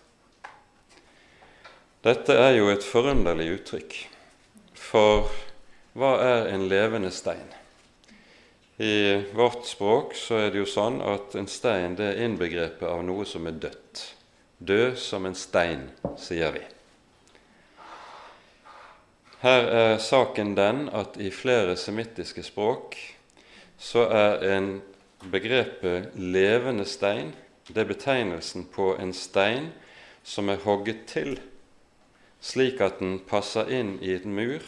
Dette 2.07 2.39
er 2.39 2.55
jo 2.61 2.71
et 2.71 2.87
forunderlig 2.87 3.51
uttrykk, 3.57 3.99
for 4.79 5.27
hva 5.99 6.15
er 6.23 6.53
en 6.55 6.69
levende 6.71 7.11
stein? 7.11 7.51
I 8.79 9.23
vårt 9.35 9.67
språk 9.67 10.17
så 10.19 10.41
er 10.43 10.51
det 10.51 10.65
jo 10.65 10.67
sånn 10.67 10.99
at 11.07 11.37
en 11.39 11.47
stein 11.47 11.95
det 11.95 12.09
er 12.11 12.25
innbegrepet 12.27 12.89
av 12.89 13.05
noe 13.07 13.27
som 13.29 13.47
er 13.47 13.59
dødt 13.69 14.03
død 14.59 14.97
som 14.99 15.27
en 15.27 15.37
stein, 15.37 15.89
sier 16.19 16.55
vi. 16.55 16.63
Her 19.45 19.67
er 19.69 19.99
saken 20.01 20.55
den 20.57 20.87
at 20.89 21.19
i 21.21 21.31
flere 21.35 21.77
semittiske 21.77 22.45
språk 22.47 22.97
så 23.79 24.07
er 24.09 24.45
en 24.57 24.69
begrepet 25.31 26.15
'levende 26.17 26.85
stein' 26.85 27.35
det 27.69 27.81
er 27.81 27.89
betegnelsen 27.89 28.67
på 28.73 28.97
en 29.01 29.13
stein 29.13 29.73
som 30.23 30.49
er 30.49 30.61
hogget 30.65 31.07
til, 31.07 31.41
slik 32.41 32.81
at 32.81 32.99
den 32.99 33.19
passer 33.19 33.69
inn 33.69 33.99
i 34.03 34.13
et 34.15 34.25
mur 34.25 34.61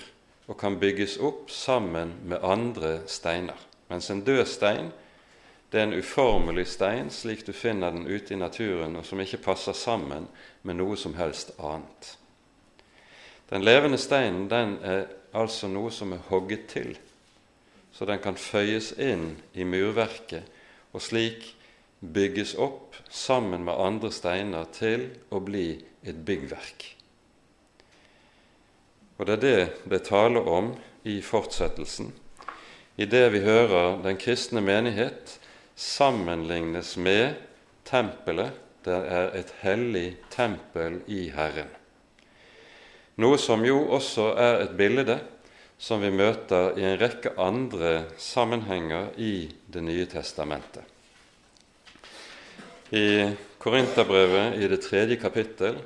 og 0.48 0.56
kan 0.58 0.78
bygges 0.80 1.18
opp 1.18 1.50
sammen 1.50 2.14
med 2.24 2.38
andre 2.42 3.00
steiner. 3.06 3.56
Mens 3.88 4.10
en 4.10 4.24
død 4.26 4.44
stein 4.50 4.92
det 5.70 5.80
er 5.80 5.88
en 5.88 5.98
uformelig 5.98 6.66
stein 6.70 7.10
slik 7.10 7.42
du 7.46 7.52
finner 7.52 7.90
den 7.90 8.06
ute 8.06 8.34
i 8.34 8.38
naturen, 8.38 8.96
og 8.96 9.04
som 9.04 9.20
ikke 9.20 9.42
passer 9.42 9.74
sammen 9.74 10.28
med 10.62 10.78
noe 10.78 10.96
som 10.96 11.16
helst 11.18 11.50
annet. 11.58 12.12
Den 13.50 13.64
levende 13.66 13.98
steinen 13.98 14.46
den 14.50 14.76
er 14.82 15.06
altså 15.34 15.68
noe 15.70 15.90
som 15.94 16.14
er 16.14 16.22
hogget 16.30 16.68
til, 16.70 16.94
så 17.92 18.06
den 18.06 18.22
kan 18.22 18.38
føyes 18.38 18.92
inn 18.98 19.36
i 19.54 19.66
murverket, 19.66 20.46
og 20.94 21.02
slik 21.02 21.50
bygges 22.00 22.54
opp 22.62 22.96
sammen 23.10 23.64
med 23.66 23.74
andre 23.74 24.12
steiner 24.14 24.68
til 24.72 25.08
å 25.34 25.40
bli 25.42 25.72
et 26.06 26.18
byggverk. 26.26 26.92
Og 29.16 29.26
det 29.26 29.36
er 29.38 29.42
det 29.42 29.90
det 29.90 30.04
taler 30.08 30.46
om 30.46 30.74
i 31.08 31.18
fortsettelsen, 31.24 32.12
i 32.96 33.06
det 33.06 33.28
vi 33.34 33.42
hører 33.44 34.00
den 34.04 34.16
kristne 34.20 34.62
menighet 34.64 35.36
sammenlignes 35.76 36.96
med 36.96 37.34
tempelet. 37.84 38.54
Det 38.86 38.96
er 38.96 39.32
et 39.34 39.50
hellig 39.60 40.16
tempel 40.30 41.00
i 41.10 41.26
Herren. 41.34 41.68
Noe 43.18 43.38
som 43.40 43.64
jo 43.66 43.80
også 43.96 44.30
er 44.38 44.60
et 44.62 44.76
bilde 44.78 45.18
som 45.78 46.00
vi 46.00 46.12
møter 46.14 46.76
i 46.78 46.84
en 46.86 46.98
rekke 47.00 47.34
andre 47.40 48.06
sammenhenger 48.18 49.10
i 49.16 49.48
Det 49.66 49.82
nye 49.82 50.06
testamentet. 50.06 50.84
I 52.94 53.34
Korinterbrevet 53.58 54.56
i 54.62 54.68
det 54.70 54.78
tredje 54.84 55.16
kapittel 55.18 55.80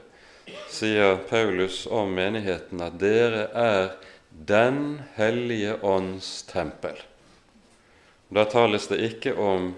sier 0.69 1.17
Paulus 1.31 1.87
om 1.87 2.13
menigheten 2.13 2.83
at 2.85 2.99
dere 3.01 3.47
er 3.57 3.89
Den 4.47 5.03
hellige 5.15 5.77
ånds 5.83 6.43
tempel. 6.43 6.97
Da 8.29 8.45
tales 8.45 8.87
det 8.89 8.97
ikke 9.05 9.35
om 9.37 9.75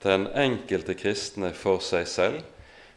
den 0.00 0.24
enkelte 0.32 0.94
kristne 0.96 1.50
for 1.52 1.82
seg 1.84 2.06
selv, 2.08 2.38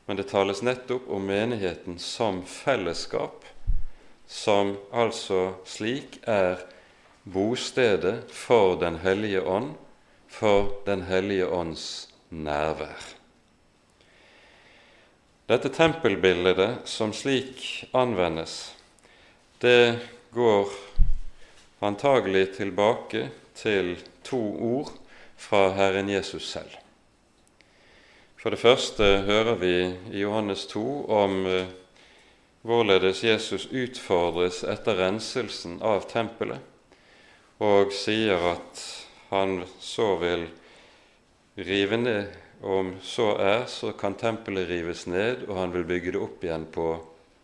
men 0.07 0.15
det 0.15 0.29
tales 0.29 0.61
nettopp 0.63 1.09
om 1.11 1.25
menigheten 1.27 1.97
som 1.99 2.39
fellesskap, 2.47 3.43
som 4.31 4.77
altså 4.95 5.57
slik 5.67 6.21
er 6.23 6.63
bostedet 7.27 8.31
for 8.31 8.79
Den 8.79 9.01
hellige 9.03 9.43
ånd, 9.43 9.73
for 10.31 10.71
Den 10.85 11.03
hellige 11.11 11.51
ånds 11.51 12.07
nærvær. 12.29 13.11
Dette 15.51 15.67
tempelbildet 15.75 16.87
som 16.87 17.11
slik 17.11 17.89
anvendes, 17.91 18.71
det 19.59 19.99
går 20.33 20.69
antagelig 21.79 22.53
tilbake 22.55 23.29
til 23.57 23.97
to 24.23 24.39
ord 24.39 24.91
fra 25.37 25.69
Herren 25.75 26.09
Jesus 26.09 26.47
selv. 26.47 26.71
For 28.41 28.49
det 28.49 28.61
første 28.61 29.03
hører 29.27 29.57
vi 29.61 29.75
i 30.13 30.23
Johannes 30.23 30.65
2 30.71 30.83
om 31.13 31.45
eh, 31.45 31.67
hvorledes 32.65 33.23
Jesus 33.23 33.67
utfordres 33.69 34.63
etter 34.63 34.97
renselsen 34.97 35.79
av 35.85 36.07
tempelet, 36.09 36.61
og 37.61 37.93
sier 37.93 38.41
at 38.53 38.81
han 39.29 39.61
så 39.79 40.15
vil 40.21 40.47
rive 41.57 41.97
ned 41.97 42.39
Om 42.61 42.91
så 43.01 43.31
er, 43.41 43.63
så 43.65 43.89
kan 43.97 44.13
tempelet 44.13 44.67
rives 44.69 45.07
ned, 45.09 45.47
og 45.47 45.57
han 45.57 45.71
vil 45.73 45.87
bygge 45.89 46.11
det 46.13 46.19
opp 46.21 46.43
igjen 46.45 46.67
på 46.69 46.91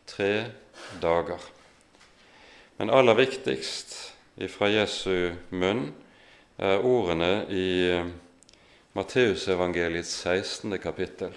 tre 0.05 0.45
dager. 1.01 1.41
Men 2.77 2.89
aller 2.89 3.15
viktigst 3.17 3.93
ifra 4.37 4.67
Jesu 4.69 5.33
munn 5.49 5.87
er 6.61 6.83
ordene 6.85 7.47
i 7.49 7.69
eh, 7.89 8.09
Matteusevangeliets 8.93 10.11
16. 10.21 10.75
kapittel, 10.77 11.33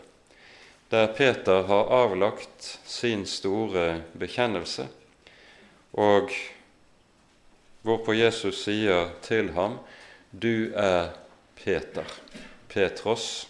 der 0.92 1.06
Peter 1.16 1.62
har 1.64 1.88
avlagt 1.96 2.66
sin 2.84 3.24
store 3.24 4.02
bekjennelse, 4.20 4.84
og 5.96 6.28
hvorpå 7.88 8.18
Jesus 8.18 8.60
sier 8.66 9.08
til 9.24 9.54
ham, 9.56 9.78
'Du 10.32 10.76
er 10.76 11.16
Peter, 11.56 12.04
Petros', 12.68 13.48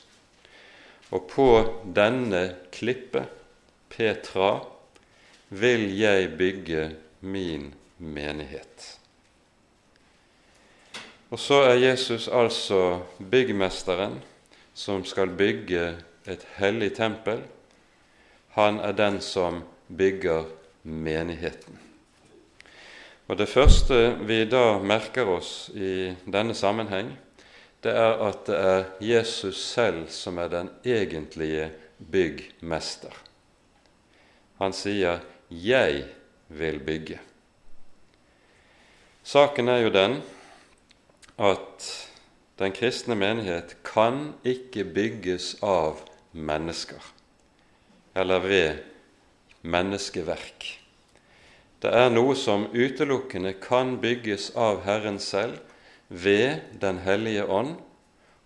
og 1.11 1.27
på 1.27 1.51
denne 1.83 2.55
klippet, 2.71 3.27
Petra, 3.91 4.63
vil 5.51 5.99
jeg 5.99 6.39
bygge 6.39 6.91
min 7.21 7.73
menighet. 8.01 8.97
Og 11.31 11.39
så 11.39 11.61
er 11.69 11.79
Jesus 11.79 12.29
altså 12.29 13.01
byggmesteren 13.31 14.19
som 14.75 15.05
skal 15.07 15.31
bygge 15.37 15.93
et 16.27 16.47
hellig 16.57 16.95
tempel. 16.97 17.45
Han 18.57 18.81
er 18.81 18.97
den 18.99 19.21
som 19.21 19.63
bygger 19.87 20.49
menigheten. 20.83 21.79
Og 23.31 23.39
Det 23.39 23.49
første 23.49 24.17
vi 24.27 24.45
da 24.45 24.81
merker 24.83 25.29
oss 25.31 25.71
i 25.71 26.11
denne 26.27 26.55
sammenheng, 26.55 27.13
det 27.85 27.93
er 27.95 28.19
at 28.27 28.43
det 28.47 28.57
er 28.59 28.85
Jesus 29.01 29.61
selv 29.71 30.09
som 30.11 30.39
er 30.39 30.49
den 30.49 30.71
egentlige 30.85 31.71
byggmester. 32.11 33.15
Han 34.59 34.73
sier 34.73 35.21
'Jeg 35.51 36.05
vil 36.49 36.81
bygge'. 36.81 37.30
Saken 39.31 39.69
er 39.71 39.85
jo 39.85 39.91
den 39.95 40.17
at 41.39 41.85
den 42.59 42.73
kristne 42.75 43.15
menighet 43.15 43.77
kan 43.87 44.33
ikke 44.43 44.83
bygges 44.91 45.53
av 45.63 46.01
mennesker 46.35 47.05
eller 48.19 48.43
ved 48.43 48.81
menneskeverk. 49.63 50.67
Det 51.79 51.95
er 51.95 52.11
noe 52.11 52.35
som 52.35 52.67
utelukkende 52.75 53.55
kan 53.63 54.01
bygges 54.03 54.51
av 54.59 54.83
Herren 54.89 55.23
selv 55.23 55.61
ved 56.09 56.67
Den 56.83 56.99
hellige 57.07 57.47
ånd 57.47 57.77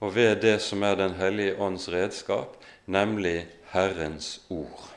og 0.05 0.15
ved 0.21 0.43
det 0.45 0.59
som 0.61 0.85
er 0.85 1.01
Den 1.01 1.17
hellige 1.17 1.57
ånds 1.57 1.89
redskap, 1.89 2.61
nemlig 2.85 3.47
Herrens 3.73 4.43
ord. 4.51 4.91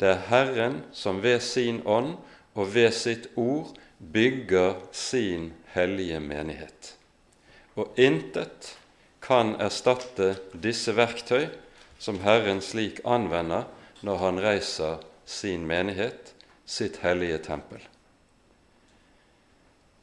Det 0.00 0.16
er 0.16 0.24
Herren 0.32 0.82
som 0.92 1.22
ved 1.22 1.38
sin 1.46 1.84
ånd 1.86 2.16
og 2.58 2.74
ved 2.74 2.90
sitt 2.90 3.30
ord 3.36 3.78
bygger 3.98 4.74
sin 4.92 5.52
hellige 5.74 6.20
menighet. 6.20 6.94
Og 7.74 7.94
intet 7.98 8.76
kan 9.22 9.54
erstatte 9.60 10.36
disse 10.54 10.94
verktøy 10.96 11.48
som 11.98 12.20
Herren 12.22 12.62
slik 12.62 13.02
anvender 13.04 13.66
når 14.06 14.16
Han 14.22 14.40
reiser 14.42 15.02
sin 15.26 15.66
menighet, 15.66 16.34
sitt 16.66 17.00
hellige 17.02 17.38
tempel. 17.38 17.82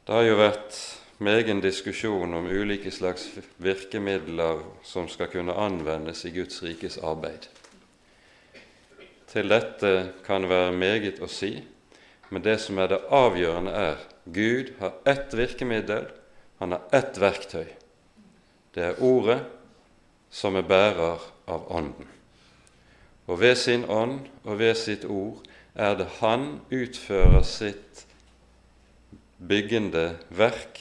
Det 0.06 0.14
har 0.14 0.22
jo 0.22 0.36
vært 0.38 0.76
megen 1.18 1.62
diskusjon 1.64 2.34
om 2.36 2.46
ulike 2.46 2.92
slags 2.92 3.24
virkemidler 3.62 4.60
som 4.84 5.08
skal 5.08 5.30
kunne 5.32 5.56
anvendes 5.56 6.24
i 6.28 6.34
Guds 6.34 6.60
rikes 6.62 6.98
arbeid. 6.98 7.48
Til 9.26 9.48
dette 9.50 9.92
kan 10.26 10.44
det 10.44 10.52
være 10.52 10.76
meget 10.76 11.18
å 11.24 11.30
si, 11.30 11.56
men 12.28 12.42
det 12.42 12.58
som 12.62 12.78
er 12.78 12.90
det 12.90 13.02
avgjørende, 13.14 13.72
er 13.72 14.02
Gud 14.24 14.72
har 14.80 14.96
ett 15.06 15.34
virkemiddel, 15.34 16.08
han 16.58 16.72
har 16.74 16.82
ett 16.96 17.18
verktøy. 17.20 17.68
Det 18.74 18.82
er 18.82 19.02
Ordet 19.04 19.40
som 20.30 20.56
er 20.58 20.66
bærer 20.66 21.22
av 21.46 21.70
Ånden. 21.72 22.08
Og 23.26 23.40
ved 23.40 23.56
sin 23.58 23.84
ånd 23.90 24.26
og 24.44 24.58
ved 24.58 24.74
sitt 24.78 25.04
ord 25.04 25.42
er 25.74 25.96
det 25.98 26.06
Han 26.20 26.60
utfører 26.70 27.42
sitt 27.42 28.04
byggende 29.38 30.16
verk 30.30 30.80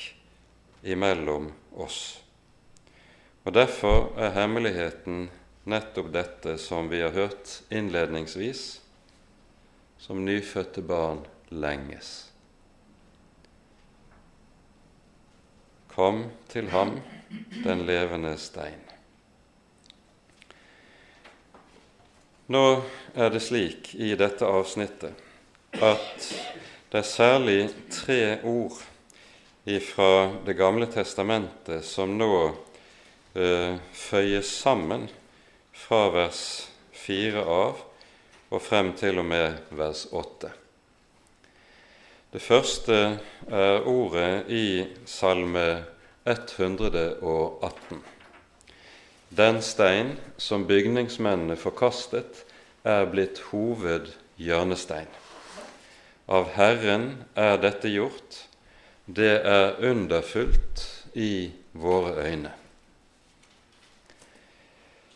imellom 0.84 1.52
oss. 1.74 2.22
Og 3.46 3.54
Derfor 3.54 4.14
er 4.18 4.34
hemmeligheten 4.38 5.30
nettopp 5.66 6.12
dette 6.14 6.58
som 6.62 6.90
vi 6.90 7.02
har 7.02 7.14
hørt 7.14 7.62
innledningsvis, 7.70 8.82
som 9.98 10.26
nyfødte 10.26 10.82
barn 10.86 11.26
lenges. 11.50 12.32
Kom 15.96 16.26
til 16.52 16.70
ham, 16.70 16.98
den 17.64 17.86
levende 17.88 18.36
stein. 18.38 18.82
Nå 22.52 22.66
er 23.18 23.32
det 23.34 23.42
slik 23.42 23.96
i 23.98 24.12
dette 24.20 24.46
avsnittet 24.46 25.24
at 25.82 26.28
det 26.92 27.00
er 27.00 27.08
særlig 27.08 27.62
tre 27.92 28.20
ord 28.46 28.78
fra 29.82 30.10
Det 30.46 30.54
gamle 30.54 30.86
testamentet 30.86 31.82
som 31.86 32.14
nå 32.20 32.30
eh, 33.34 33.80
føyes 33.98 34.52
sammen 34.62 35.08
fra 35.74 36.04
vers 36.14 36.44
4 36.94 37.42
av 37.42 37.82
og 38.54 38.62
frem 38.62 38.94
til 39.00 39.24
og 39.24 39.26
med 39.26 39.74
vers 39.74 40.06
8. 40.14 40.65
Det 42.36 42.42
første 42.44 42.96
er 43.48 43.86
ordet 43.88 44.50
i 44.52 44.84
Salme 45.08 45.86
118. 46.28 48.02
Den 49.32 49.62
stein 49.64 50.10
som 50.36 50.66
bygningsmennene 50.68 51.56
forkastet, 51.56 52.44
er 52.84 53.08
blitt 53.08 53.40
hovedhjørnestein. 53.54 55.08
Av 56.28 56.52
Herren 56.58 57.08
er 57.40 57.56
dette 57.64 57.88
gjort, 57.94 58.42
det 59.08 59.38
er 59.40 59.80
underfullt 59.88 60.84
i 61.16 61.54
våre 61.72 62.18
øyne. 62.20 62.52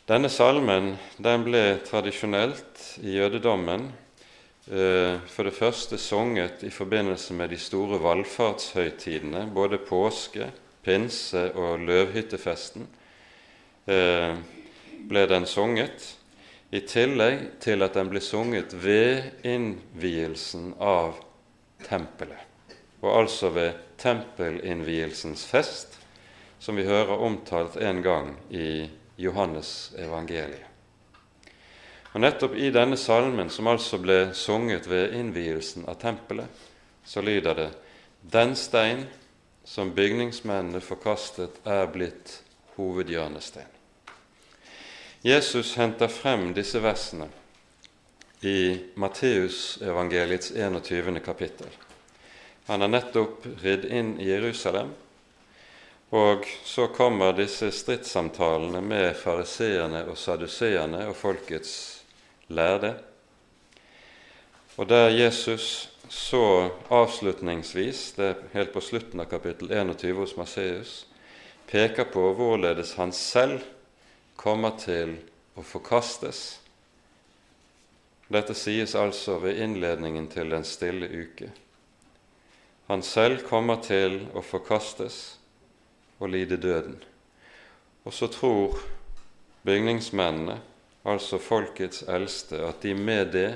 Denne 0.08 0.32
salmen 0.32 0.94
den 1.20 1.44
ble 1.52 1.82
tradisjonelt 1.84 2.94
i 3.04 3.20
jødedommen 3.20 3.92
eh, 3.92 4.06
for 4.70 5.48
det 5.48 5.56
første 5.58 5.98
sunget 5.98 6.62
i 6.64 6.70
forbindelse 6.70 7.34
med 7.34 7.50
de 7.50 7.58
store 7.58 7.98
valfartshøytidene, 8.04 9.48
både 9.54 9.80
påske, 9.82 10.52
pinse 10.86 11.52
og 11.58 11.80
løvhyttefesten. 11.80 12.86
Eh, 13.90 14.36
ble 15.10 15.26
den 15.30 15.48
sunget, 15.50 16.16
i 16.70 16.84
tillegg 16.86 17.46
til 17.64 17.82
at 17.82 17.96
den 17.98 18.12
ble 18.12 18.22
sunget 18.22 18.76
ved 18.78 19.42
innvielsen 19.48 20.76
av 20.78 21.18
tempelet, 21.88 22.76
og 23.02 23.24
altså 23.24 23.50
ved 23.56 23.80
tempelinnvielsens 23.98 25.48
fest, 25.50 25.98
som 26.60 26.78
vi 26.78 26.86
hører 26.86 27.18
omtalt 27.18 27.80
en 27.82 28.04
gang 28.06 28.36
i 28.54 28.90
Johannes 29.18 29.94
evangeliet. 29.98 30.69
Og 32.14 32.22
Nettopp 32.22 32.56
i 32.58 32.72
denne 32.74 32.98
salmen, 32.98 33.50
som 33.54 33.68
altså 33.70 34.00
ble 34.02 34.32
sunget 34.34 34.88
ved 34.90 35.14
innvielsen 35.14 35.86
av 35.90 36.00
tempelet, 36.02 36.48
så 37.06 37.22
lyder 37.22 37.56
det:" 37.56 37.70
Den 38.22 38.56
stein 38.56 39.06
som 39.64 39.94
bygningsmennene 39.96 40.82
forkastet, 40.82 41.60
er 41.66 41.86
blitt 41.88 42.42
hovedhjørnestein. 42.76 43.68
Jesus 45.22 45.76
henter 45.76 46.08
frem 46.08 46.54
disse 46.54 46.80
versene 46.80 47.28
i 48.42 48.80
Matteusevangeliets 48.96 50.52
21. 50.52 51.20
kapittel. 51.20 51.68
Han 52.66 52.82
har 52.82 52.88
nettopp 52.88 53.46
ridd 53.64 53.86
inn 53.86 54.20
i 54.20 54.30
Jerusalem 54.30 54.94
og 56.10 56.46
så 56.66 56.88
kommer 56.88 57.34
disse 57.38 57.70
stridssamtalene 57.72 58.82
med 58.82 59.14
fariseerne 59.18 60.08
og 60.10 60.18
saduseerne 60.18 61.04
og 61.12 61.16
folkets 61.18 61.99
lærde. 62.50 62.96
Og 64.78 64.90
der 64.90 65.10
Jesus 65.10 65.90
så 66.10 66.70
avslutningsvis, 66.90 68.12
det 68.18 68.26
er 68.26 68.36
helt 68.54 68.74
på 68.74 68.82
slutten 68.82 69.22
av 69.22 69.30
kapittel 69.30 69.72
21 69.72 70.18
hos 70.18 70.36
Marseus, 70.38 70.94
peker 71.70 72.08
på 72.10 72.32
hvorledes 72.34 72.96
han 72.98 73.12
selv 73.14 73.62
kommer 74.40 74.74
til 74.82 75.18
å 75.60 75.66
forkastes. 75.66 76.60
Dette 78.30 78.54
sies 78.58 78.96
altså 78.96 79.40
ved 79.42 79.60
innledningen 79.62 80.30
til 80.30 80.50
Den 80.50 80.66
stille 80.66 81.10
uke. 81.10 81.52
Han 82.90 83.04
selv 83.06 83.44
kommer 83.46 83.82
til 83.86 84.24
å 84.34 84.42
forkastes 84.42 85.38
og 86.20 86.32
lide 86.34 86.58
døden. 86.58 86.98
Og 88.06 88.14
så 88.14 88.28
tror 88.32 88.80
bygningsmennene, 89.66 90.58
altså 91.04 91.40
folkets 91.40 92.04
eldste, 92.08 92.60
at 92.68 92.82
de 92.82 92.94
med 92.96 93.32
det 93.36 93.50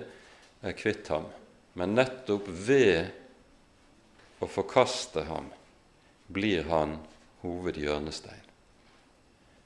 er 0.64 0.78
kvitt 0.78 1.10
ham. 1.12 1.28
Men 1.74 1.96
nettopp 1.98 2.48
ved 2.48 3.10
å 4.44 4.48
forkaste 4.48 5.26
ham 5.28 5.50
blir 6.34 6.68
han 6.70 6.98
hovedhjørnestein. 7.44 8.44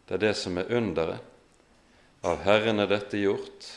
Det 0.07 0.15
er 0.15 0.23
det 0.29 0.35
som 0.39 0.57
er 0.57 0.71
underet. 0.73 1.19
Av 2.25 2.41
Herren 2.41 2.81
er 2.81 2.89
dette 2.89 3.19
gjort, 3.19 3.67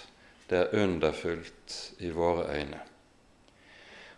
det 0.48 0.56
er 0.56 0.78
underfullt 0.82 1.76
i 2.02 2.10
våre 2.14 2.46
øyne. 2.56 2.80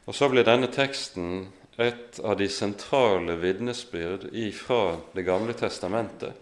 Og 0.06 0.14
så 0.14 0.28
blir 0.30 0.46
denne 0.46 0.70
teksten 0.72 1.48
et 1.80 2.20
av 2.20 2.36
de 2.38 2.48
sentrale 2.52 3.36
vitnesbyrd 3.40 4.28
fra 4.54 4.98
Det 5.14 5.22
gamle 5.22 5.52
testamentet, 5.52 6.32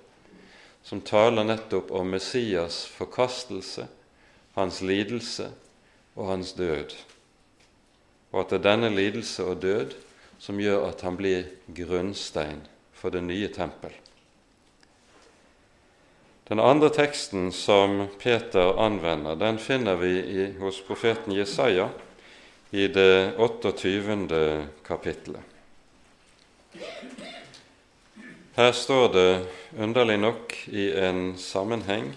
som 0.83 1.01
taler 1.01 1.45
nettopp 1.45 1.91
om 1.91 2.11
Messias 2.11 2.85
forkastelse, 2.87 3.87
hans 4.57 4.81
lidelse 4.83 5.51
og 6.17 6.31
hans 6.33 6.53
død, 6.59 6.95
og 8.33 8.45
at 8.45 8.53
det 8.53 8.61
er 8.61 8.69
denne 8.71 8.91
lidelse 8.95 9.45
og 9.45 9.63
død 9.63 9.97
som 10.41 10.61
gjør 10.61 10.89
at 10.89 11.03
han 11.05 11.19
blir 11.19 11.51
grunnstein 11.77 12.63
for 12.97 13.13
det 13.13 13.23
nye 13.25 13.49
tempel. 13.53 13.93
Den 16.51 16.59
andre 16.59 16.89
teksten 16.91 17.53
som 17.55 18.09
Peter 18.19 18.75
anvender, 18.83 19.37
den 19.39 19.59
finner 19.63 19.95
vi 20.01 20.17
i, 20.19 20.47
hos 20.59 20.81
profeten 20.83 21.37
Jesaja 21.37 21.87
i 22.75 22.89
det 22.91 23.37
28. 23.39 24.67
kapittelet. 24.87 25.47
Her 28.57 28.73
står 28.73 29.13
det 29.15 29.47
underlig 29.79 30.17
nok 30.19 30.55
i 30.67 30.89
en 30.99 31.37
sammenheng 31.39 32.09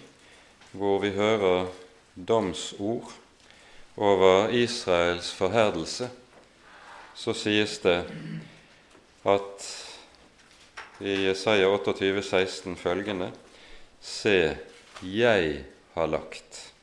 hvor 0.74 0.98
vi 1.04 1.12
hører 1.13 1.67
domsord 2.15 3.12
over 3.98 4.50
Israels 4.50 5.30
forherdelse, 5.38 6.10
så 7.13 7.36
sies 7.38 7.78
det 7.84 8.00
at 9.30 9.67
i 11.06 11.13
Jesaja 11.28 11.69
28, 11.69 12.24
16 12.24 12.76
følgende 12.82 13.30
Se, 14.02 14.58
jeg 15.04 15.63
har 15.93 16.10
lagt. 16.10 16.74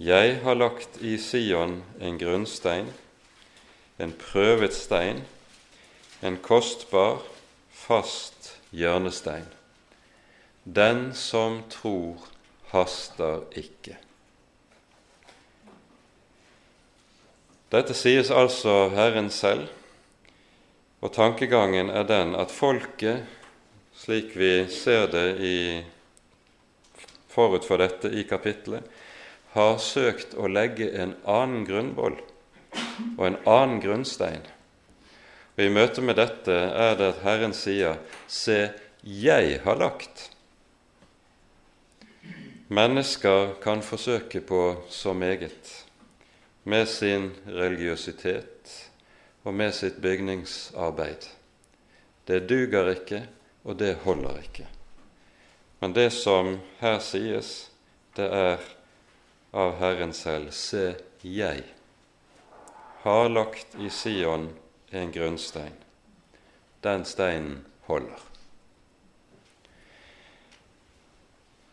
Jeg 0.00 0.40
har 0.42 0.56
lagt 0.56 0.96
i 1.00 1.18
Sion 1.20 1.76
en 2.00 2.18
grunnstein, 2.18 2.88
en 4.00 4.16
prøvet 4.16 4.74
stein, 4.74 5.20
en 6.22 6.40
kostbar, 6.42 7.20
fast 7.84 8.54
hjørnestein. 8.72 9.46
Den 10.64 11.12
som 11.14 11.60
tror, 11.70 12.22
haster 12.72 13.44
ikke. 13.60 13.98
Dette 17.74 17.96
sies 17.96 18.30
altså 18.30 18.88
Herren 18.94 19.28
selv, 19.34 19.68
og 21.04 21.12
tankegangen 21.12 21.90
er 21.90 22.06
den 22.08 22.32
at 22.38 22.54
folket, 22.54 23.26
slik 23.94 24.32
vi 24.38 24.52
ser 24.72 25.10
det 25.12 25.26
i, 25.44 25.58
forut 27.28 27.66
for 27.66 27.82
dette 27.82 28.08
i 28.08 28.24
kapittelet, 28.28 28.86
har 29.54 29.76
søkt 29.82 30.32
å 30.34 30.48
legge 30.50 30.88
en 30.98 31.12
annen 31.30 31.66
grunnvoll 31.68 32.16
og 33.18 33.26
en 33.26 33.36
annen 33.44 33.82
grunnstein. 33.82 34.42
Og 35.54 35.62
I 35.62 35.70
møte 35.70 36.02
med 36.02 36.18
dette 36.18 36.54
er 36.54 36.96
det 36.98 37.12
at 37.12 37.20
Herren 37.22 37.52
sier, 37.54 38.00
Se, 38.26 38.72
jeg 39.02 39.60
har 39.62 39.78
lagt. 39.78 40.30
Mennesker 42.74 43.52
kan 43.62 43.84
forsøke 43.86 44.40
på 44.40 44.62
så 44.90 45.12
meget 45.14 45.70
med 46.64 46.88
sin 46.90 47.30
religiøsitet 47.46 48.72
og 49.44 49.54
med 49.54 49.70
sitt 49.76 50.00
bygningsarbeid. 50.02 51.28
Det 52.26 52.48
duger 52.48 52.90
ikke, 52.96 53.22
og 53.64 53.78
det 53.78 53.94
holder 54.02 54.40
ikke. 54.40 54.66
Men 55.80 55.94
det 55.94 56.10
som 56.16 56.56
her 56.80 56.98
sies, 57.04 57.70
det 58.16 58.26
er 58.26 58.58
av 59.52 59.76
Herren 59.78 60.16
selv, 60.16 60.50
se, 60.50 60.94
jeg 61.22 61.62
har 63.04 63.28
lagt 63.28 63.76
i 63.78 63.90
Sion 63.92 64.48
en 64.94 65.12
grunnstein. 65.12 65.74
Den 66.80 67.04
steinen 67.04 67.64
holder. 67.88 68.20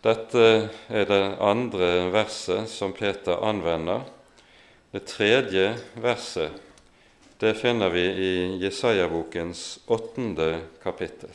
Dette 0.02 0.46
er 0.90 1.06
det 1.06 1.22
andre 1.38 1.92
verset 2.10 2.70
som 2.70 2.94
Peter 2.94 3.44
anvender. 3.46 4.02
Det 4.92 5.06
tredje 5.06 5.76
verset 5.94 6.58
det 7.42 7.54
finner 7.58 7.90
vi 7.90 8.02
i 8.02 8.34
Jesaja-bokens 8.64 9.80
åttende 9.88 10.60
kapittel. 10.84 11.30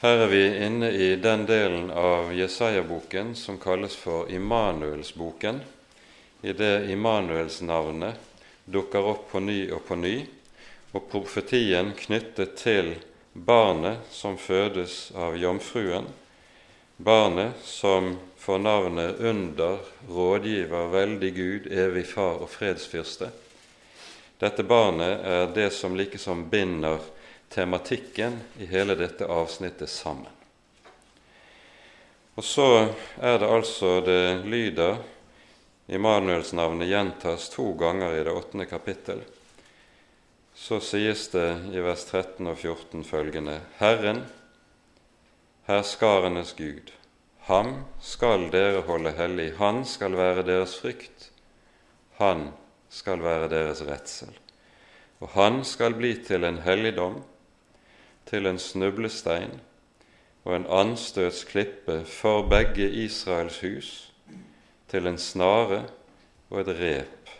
Her 0.00 0.22
er 0.24 0.30
vi 0.30 0.44
inne 0.64 0.88
i 0.90 1.08
den 1.20 1.42
delen 1.44 1.90
av 1.90 2.32
Jesaja-boken 2.32 3.34
som 3.36 3.58
kalles 3.60 3.96
for 3.96 4.30
Immanuelsboken, 4.32 5.60
i 6.42 6.52
det 6.52 6.88
Immanuelsnavnet 6.92 8.27
dukker 8.68 9.06
opp 9.10 9.30
på 9.32 9.40
ny 9.40 9.70
og 9.72 9.84
på 9.88 9.96
ny, 9.96 10.16
og 10.92 11.08
profetien 11.10 11.92
knyttet 11.96 12.56
til 12.60 12.94
barnet 13.32 14.08
som 14.12 14.38
fødes 14.40 15.10
av 15.16 15.36
jomfruen, 15.40 16.08
barnet 16.96 17.60
som 17.64 18.16
får 18.38 18.58
navnet 18.58 19.20
Under, 19.20 19.78
rådgiver, 20.08 20.88
veldig 20.92 21.30
Gud, 21.34 21.68
evig 21.72 22.06
Far 22.06 22.42
og 22.42 22.50
fredsfyrste. 22.50 23.30
Dette 24.38 24.62
barnet 24.62 25.24
er 25.26 25.46
det 25.54 25.70
som 25.74 25.96
likesom 25.98 26.46
binder 26.50 27.02
tematikken 27.52 28.40
i 28.58 28.66
hele 28.70 28.94
dette 28.98 29.26
avsnittet 29.26 29.90
sammen. 29.90 30.32
Og 32.38 32.44
så 32.46 32.68
er 33.18 33.40
det 33.42 33.48
altså 33.50 33.98
det 34.06 34.44
lyder 34.46 35.00
Immanuelsnavnet 35.88 36.88
gjentas 36.88 37.48
to 37.48 37.72
ganger 37.72 38.14
i 38.14 38.24
det 38.24 38.32
åttende 38.32 38.64
kapittel. 38.64 39.22
så 40.54 40.80
sies 40.80 41.28
det 41.28 41.48
i 41.72 41.80
vers 41.80 42.04
13 42.04 42.46
og 42.46 42.58
14 42.58 43.04
følgende.: 43.04 43.60
Herren, 43.78 44.24
herskarenes 45.66 46.52
Gud, 46.58 46.90
ham 47.46 47.84
skal 48.00 48.50
dere 48.52 48.82
holde 48.82 49.12
hellig, 49.16 49.52
han 49.56 49.84
skal 49.84 50.16
være 50.16 50.42
deres 50.42 50.74
frykt, 50.80 51.30
han 52.18 52.50
skal 52.90 53.22
være 53.22 53.48
deres 53.48 53.80
redsel. 53.86 54.34
Og 55.20 55.28
han 55.28 55.64
skal 55.64 55.94
bli 55.94 56.12
til 56.24 56.44
en 56.44 56.58
helligdom, 56.58 57.22
til 58.26 58.46
en 58.46 58.58
snublestein 58.58 59.60
og 60.44 60.56
en 60.56 60.66
anstøtsklippe 60.66 62.04
for 62.04 62.44
begge 62.48 62.90
Israels 62.90 63.60
hus, 63.60 64.07
til 64.88 65.06
en 65.06 65.18
snare 65.20 65.82
og 66.50 66.62
et 66.62 66.72
rep 66.78 67.32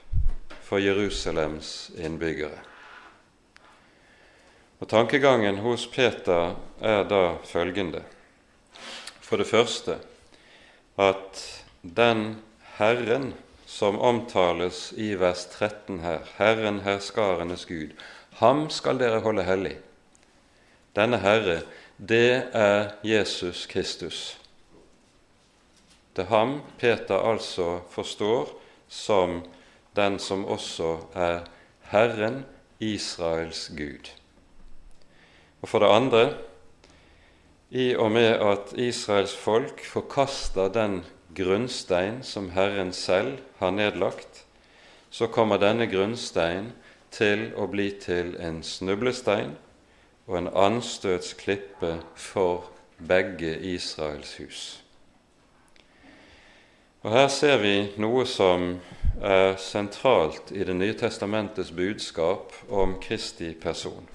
for 0.63 0.83
Jerusalems 0.83 1.91
innbyggere. 1.97 2.61
Og 4.79 4.89
Tankegangen 4.89 5.59
hos 5.65 5.89
Peter 5.91 6.55
er 6.81 7.03
da 7.09 7.39
følgende. 7.45 8.05
For 9.21 9.41
det 9.41 9.49
første 9.49 9.99
at 10.99 11.43
den 11.83 12.39
Herren 12.79 13.33
som 13.67 13.99
omtales 13.99 14.93
i 14.97 15.13
vers 15.19 15.45
13 15.53 16.01
her, 16.01 16.23
Herren 16.39 16.81
herskarenes 16.81 17.67
Gud, 17.69 17.93
ham 18.41 18.69
skal 18.71 19.01
dere 19.01 19.21
holde 19.21 19.45
hellig. 19.45 19.77
Denne 20.97 21.19
Herre, 21.21 21.61
det 21.99 22.49
er 22.57 22.95
Jesus 23.05 23.67
Kristus. 23.67 24.38
Det 26.17 26.25
er 26.25 26.33
ham 26.33 26.61
Peter 26.79 27.19
altså 27.31 27.81
forstår 27.91 28.51
som 28.89 29.43
den 29.97 30.19
som 30.19 30.45
også 30.45 30.97
er 31.15 31.45
Herren 31.91 32.45
Israels 32.81 33.69
Gud. 33.77 34.11
Og 35.63 35.69
for 35.69 35.79
det 35.79 35.91
andre, 35.91 36.35
i 37.71 37.95
og 37.97 38.11
med 38.11 38.39
at 38.41 38.73
Israels 38.79 39.37
folk 39.37 39.85
forkaster 39.85 40.69
den 40.69 41.03
grunnstein 41.37 42.23
som 42.23 42.51
Herren 42.51 42.93
selv 42.93 43.39
har 43.59 43.71
nedlagt, 43.71 44.45
så 45.11 45.27
kommer 45.27 45.59
denne 45.59 45.87
grunnstein 45.87 46.73
til 47.11 47.51
å 47.57 47.67
bli 47.67 47.91
til 48.01 48.35
en 48.41 48.63
snublestein 48.63 49.57
og 50.29 50.39
en 50.39 50.51
anstøtsklippe 50.53 51.99
for 52.15 52.69
begge 52.99 53.55
Israels 53.75 54.37
hus. 54.39 54.61
Og 57.07 57.13
Her 57.15 57.29
ser 57.31 57.61
vi 57.63 57.75
noe 58.03 58.25
som 58.27 58.73
er 59.23 59.53
sentralt 59.63 60.51
i 60.51 60.65
Det 60.67 60.75
nye 60.75 60.97
testamentets 60.99 61.71
budskap 61.71 62.55
om 62.69 62.97
Kristi 62.99 63.53
person. 63.55 64.09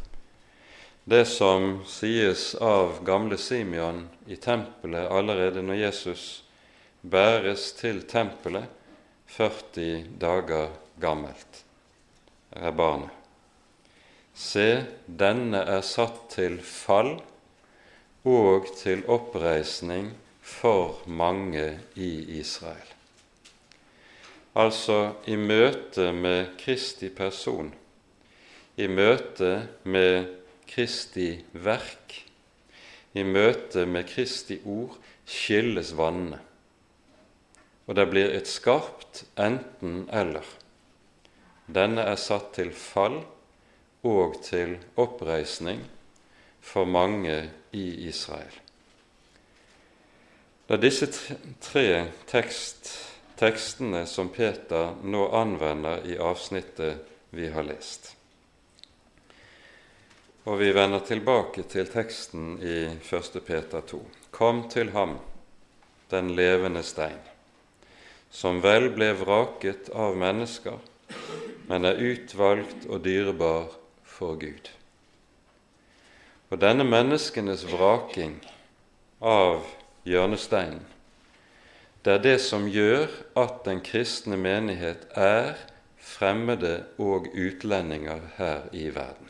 Det 1.03 1.23
som 1.27 1.77
sies 1.87 2.55
av 2.55 2.99
gamle 3.07 3.37
Simeon 3.39 4.09
i 4.27 4.35
tempelet 4.35 5.07
allerede 5.07 5.63
når 5.63 5.79
Jesus 5.79 6.25
bæres 7.01 7.71
til 7.79 8.01
tempelet 8.07 8.67
40 9.31 10.03
dager 10.19 10.75
gammelt, 10.99 11.63
er 12.51 12.71
barnet. 12.71 13.11
Se, 14.35 14.83
denne 15.07 15.63
er 15.71 15.83
satt 15.87 16.19
til 16.35 16.59
fall 16.59 17.15
og 18.27 18.67
til 18.79 19.03
oppreisning 19.07 20.11
for 20.43 21.01
mange 21.07 21.79
i 21.95 22.39
Israel. 22.39 22.89
Altså 24.55 25.15
i 25.25 25.35
møte 25.39 26.11
med 26.13 26.53
Kristi 26.61 27.09
person, 27.09 27.73
i 28.77 28.87
møte 28.87 29.67
med 29.83 30.29
Kristi 30.69 31.31
verk, 31.53 32.19
i 33.13 33.23
møte 33.23 33.85
med 33.85 34.09
Kristi 34.09 34.59
ord, 34.65 34.99
skilles 35.25 35.93
vannene 35.97 36.41
og 37.87 37.97
det 37.97 38.05
blir 38.11 38.31
et 38.31 38.47
skarpt 38.47 39.23
enten-eller. 39.39 40.45
Denne 41.67 42.05
er 42.07 42.19
satt 42.19 42.53
til 42.57 42.71
fall 42.75 43.21
og 44.07 44.39
til 44.43 44.77
oppreisning 44.99 45.83
for 46.63 46.87
mange 46.87 47.35
i 47.75 47.85
Israel. 48.07 48.62
Det 50.73 50.79
er 50.79 50.89
disse 50.89 51.05
tre 51.61 51.87
tekst, 52.25 52.87
tekstene 53.37 54.07
som 54.09 54.31
Peter 54.33 54.95
nå 55.05 55.27
anvender 55.37 56.01
i 56.09 56.15
avsnittet 56.17 57.11
vi 57.29 57.45
har 57.53 57.67
lest. 57.67 58.07
Og 60.49 60.57
vi 60.57 60.71
vender 60.73 61.03
tilbake 61.05 61.67
til 61.69 61.85
teksten 61.93 62.55
i 62.57 62.87
1. 62.89 63.37
Peter 63.45 63.85
2. 63.85 63.99
Kom 64.33 64.63
til 64.73 64.89
ham, 64.95 65.19
den 66.09 66.33
levende 66.33 66.81
stein 66.81 67.21
som 68.33 68.57
vel 68.65 68.89
ble 68.97 69.11
vraket 69.21 69.93
av 69.93 70.17
mennesker, 70.17 70.81
men 71.69 71.85
er 71.85 72.01
utvalgt 72.01 72.89
og 72.89 73.05
dyrebar 73.05 73.69
for 74.09 74.41
Gud. 74.41 74.73
Og 76.49 76.57
denne 76.65 76.89
menneskenes 76.89 77.67
vraking 77.69 78.39
av 79.21 79.61
hjørnesteinen, 80.07 80.83
det 82.03 82.13
er 82.13 82.23
det 82.23 82.39
som 82.43 82.65
gjør 82.67 83.07
at 83.39 83.61
den 83.63 83.79
kristne 83.79 84.35
menighet 84.37 85.05
er 85.15 85.53
fremmede 86.03 86.83
og 86.99 87.29
utlendinger 87.31 88.19
her 88.35 88.67
i 88.75 88.89
verden. 88.91 89.29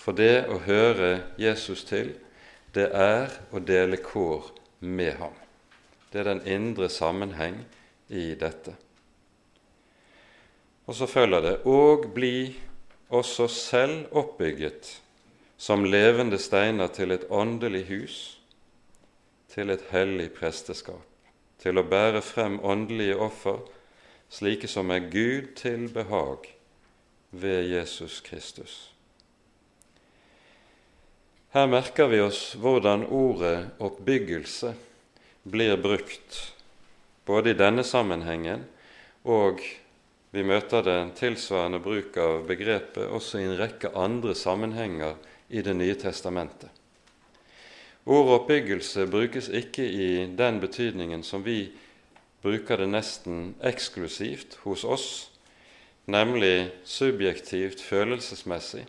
For 0.00 0.16
det 0.16 0.46
å 0.48 0.56
høre 0.64 1.20
Jesus 1.36 1.84
til, 1.84 2.14
det 2.72 2.88
er 2.96 3.28
å 3.52 3.60
dele 3.60 4.00
kår 4.00 4.48
med 4.80 5.18
ham. 5.20 5.36
Det 6.08 6.22
er 6.22 6.30
den 6.30 6.42
indre 6.48 6.88
sammenheng 6.88 7.60
i 8.08 8.32
dette. 8.40 8.72
Og 10.88 10.96
så 10.96 11.06
følger 11.06 11.44
det 11.44 11.56
og 11.68 12.08
bli 12.14 12.56
også 13.12 13.46
selv 13.52 14.16
oppbygget 14.16 14.96
som 15.60 15.84
levende 15.84 16.38
steiner 16.40 16.88
til 16.88 17.12
et 17.12 17.28
åndelig 17.28 17.84
hus, 17.90 18.39
til 19.50 19.70
et 19.74 19.82
hellig 19.90 20.30
presteskap, 20.36 21.02
til 21.60 21.78
å 21.78 21.86
bære 21.86 22.22
frem 22.24 22.58
åndelige 22.64 23.18
offer, 23.20 23.60
slike 24.30 24.70
som 24.70 24.92
er 24.94 25.10
Gud 25.10 25.54
til 25.58 25.88
behag 25.92 26.46
ved 27.30 27.66
Jesus 27.70 28.20
Kristus. 28.24 28.90
Her 31.50 31.66
merker 31.66 32.06
vi 32.06 32.20
oss 32.22 32.54
hvordan 32.54 33.08
ordet 33.10 33.72
oppbyggelse 33.82 34.70
blir 35.50 35.74
brukt 35.82 36.38
både 37.26 37.50
i 37.50 37.58
denne 37.58 37.82
sammenhengen 37.86 38.62
og 39.26 39.62
vi 40.30 40.44
møter 40.46 40.84
den 40.86 41.10
tilsvarende 41.18 41.80
bruk 41.82 42.14
av 42.22 42.44
begrepet 42.46 43.10
også 43.10 43.40
i 43.40 43.48
en 43.48 43.58
rekke 43.58 43.90
andre 43.98 44.34
sammenhenger 44.38 45.18
i 45.50 45.62
Det 45.66 45.74
nye 45.74 45.96
testamentet. 45.98 46.70
Ordet 48.10 48.40
oppbyggelse 48.40 49.04
brukes 49.06 49.46
ikke 49.54 49.84
i 49.86 50.06
den 50.34 50.58
betydningen 50.58 51.22
som 51.22 51.44
vi 51.46 51.70
bruker 52.42 52.80
det 52.80 52.88
nesten 52.90 53.52
eksklusivt 53.62 54.56
hos 54.64 54.82
oss, 54.82 55.08
nemlig 56.10 56.72
subjektivt, 56.82 57.78
følelsesmessig. 57.78 58.82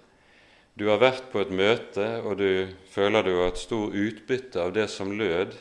Du 0.74 0.88
har 0.90 1.02
vært 1.04 1.28
på 1.30 1.44
et 1.44 1.52
møte, 1.54 2.08
og 2.26 2.40
du 2.40 2.72
føler 2.90 3.28
du 3.28 3.36
har 3.36 3.52
et 3.52 3.62
stort 3.62 3.94
utbytte 3.94 4.64
av 4.64 4.74
det 4.74 4.88
som 4.90 5.12
lød 5.14 5.54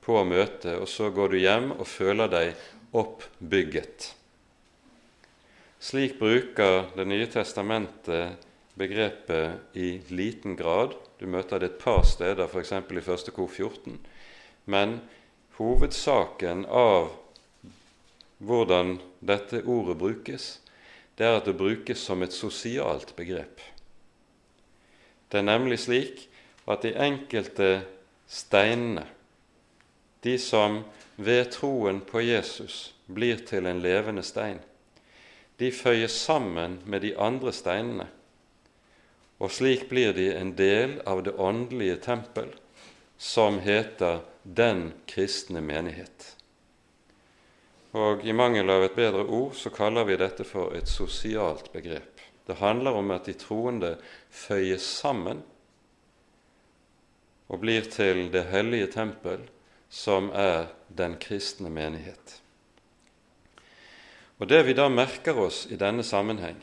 på 0.00 0.22
møtet, 0.24 0.78
og 0.78 0.88
så 0.88 1.10
går 1.12 1.34
du 1.34 1.38
hjem 1.42 1.68
og 1.76 1.84
føler 1.90 2.30
deg 2.32 2.54
oppbygget. 2.96 4.08
Slik 5.82 6.16
bruker 6.16 6.88
Det 6.96 7.04
nye 7.10 7.26
testamentet 7.26 8.48
begrepet 8.74 9.76
i 9.76 10.00
liten 10.08 10.56
grad. 10.56 10.96
Du 11.18 11.26
møter 11.26 11.60
det 11.60 11.70
et 11.70 11.78
par 11.82 12.02
steder, 12.08 12.46
f.eks. 12.46 12.72
i 12.72 13.02
1. 13.02 13.32
kor 13.34 13.48
14. 13.48 13.98
Men 14.64 15.00
hovedsaken 15.58 16.66
av 16.66 17.12
hvordan 18.42 18.96
dette 19.20 19.62
ordet 19.62 19.98
brukes, 19.98 20.58
det 21.18 21.26
er 21.26 21.38
at 21.38 21.46
det 21.46 21.58
brukes 21.58 22.00
som 22.00 22.22
et 22.22 22.34
sosialt 22.34 23.14
begrep. 23.16 23.60
Det 25.30 25.40
er 25.40 25.48
nemlig 25.48 25.78
slik 25.84 26.26
at 26.68 26.82
de 26.82 26.96
enkelte 26.96 27.82
steinene 28.28 29.06
de 30.22 30.38
som 30.38 30.82
ved 31.16 31.50
troen 31.50 32.00
på 32.06 32.22
Jesus 32.22 32.94
blir 33.06 33.42
til 33.46 33.66
en 33.66 33.80
levende 33.82 34.22
stein, 34.22 34.60
de 35.58 35.70
føyes 35.74 36.14
sammen 36.14 36.78
med 36.86 37.02
de 37.02 37.12
andre 37.18 37.52
steinene, 37.52 38.06
og 39.42 39.50
slik 39.50 39.88
blir 39.90 40.12
de 40.14 40.28
en 40.38 40.52
del 40.54 41.00
av 41.06 41.24
det 41.26 41.34
åndelige 41.34 41.96
tempel 42.04 42.52
som 43.18 43.58
heter 43.58 44.20
Den 44.42 44.92
kristne 45.06 45.60
menighet. 45.62 46.36
Og 47.92 48.22
I 48.26 48.32
mangel 48.32 48.70
av 48.70 48.86
et 48.86 48.94
bedre 48.96 49.26
ord 49.26 49.56
så 49.58 49.70
kaller 49.74 50.06
vi 50.08 50.16
dette 50.18 50.46
for 50.46 50.74
et 50.78 50.88
sosialt 50.88 51.72
begrep. 51.74 52.22
Det 52.46 52.58
handler 52.62 52.98
om 52.98 53.10
at 53.14 53.26
de 53.26 53.34
troende 53.38 53.96
føyes 54.30 54.86
sammen 55.02 55.42
og 57.52 57.60
blir 57.62 57.86
til 57.90 58.30
det 58.32 58.46
hellige 58.48 58.88
tempel, 58.94 59.42
som 59.92 60.30
er 60.32 60.70
den 60.88 61.18
kristne 61.20 61.70
menighet. 61.70 62.38
Og 64.40 64.48
Det 64.48 64.62
vi 64.66 64.74
da 64.74 64.88
merker 64.88 65.38
oss 65.38 65.66
i 65.70 65.76
denne 65.76 66.02
sammenheng, 66.02 66.56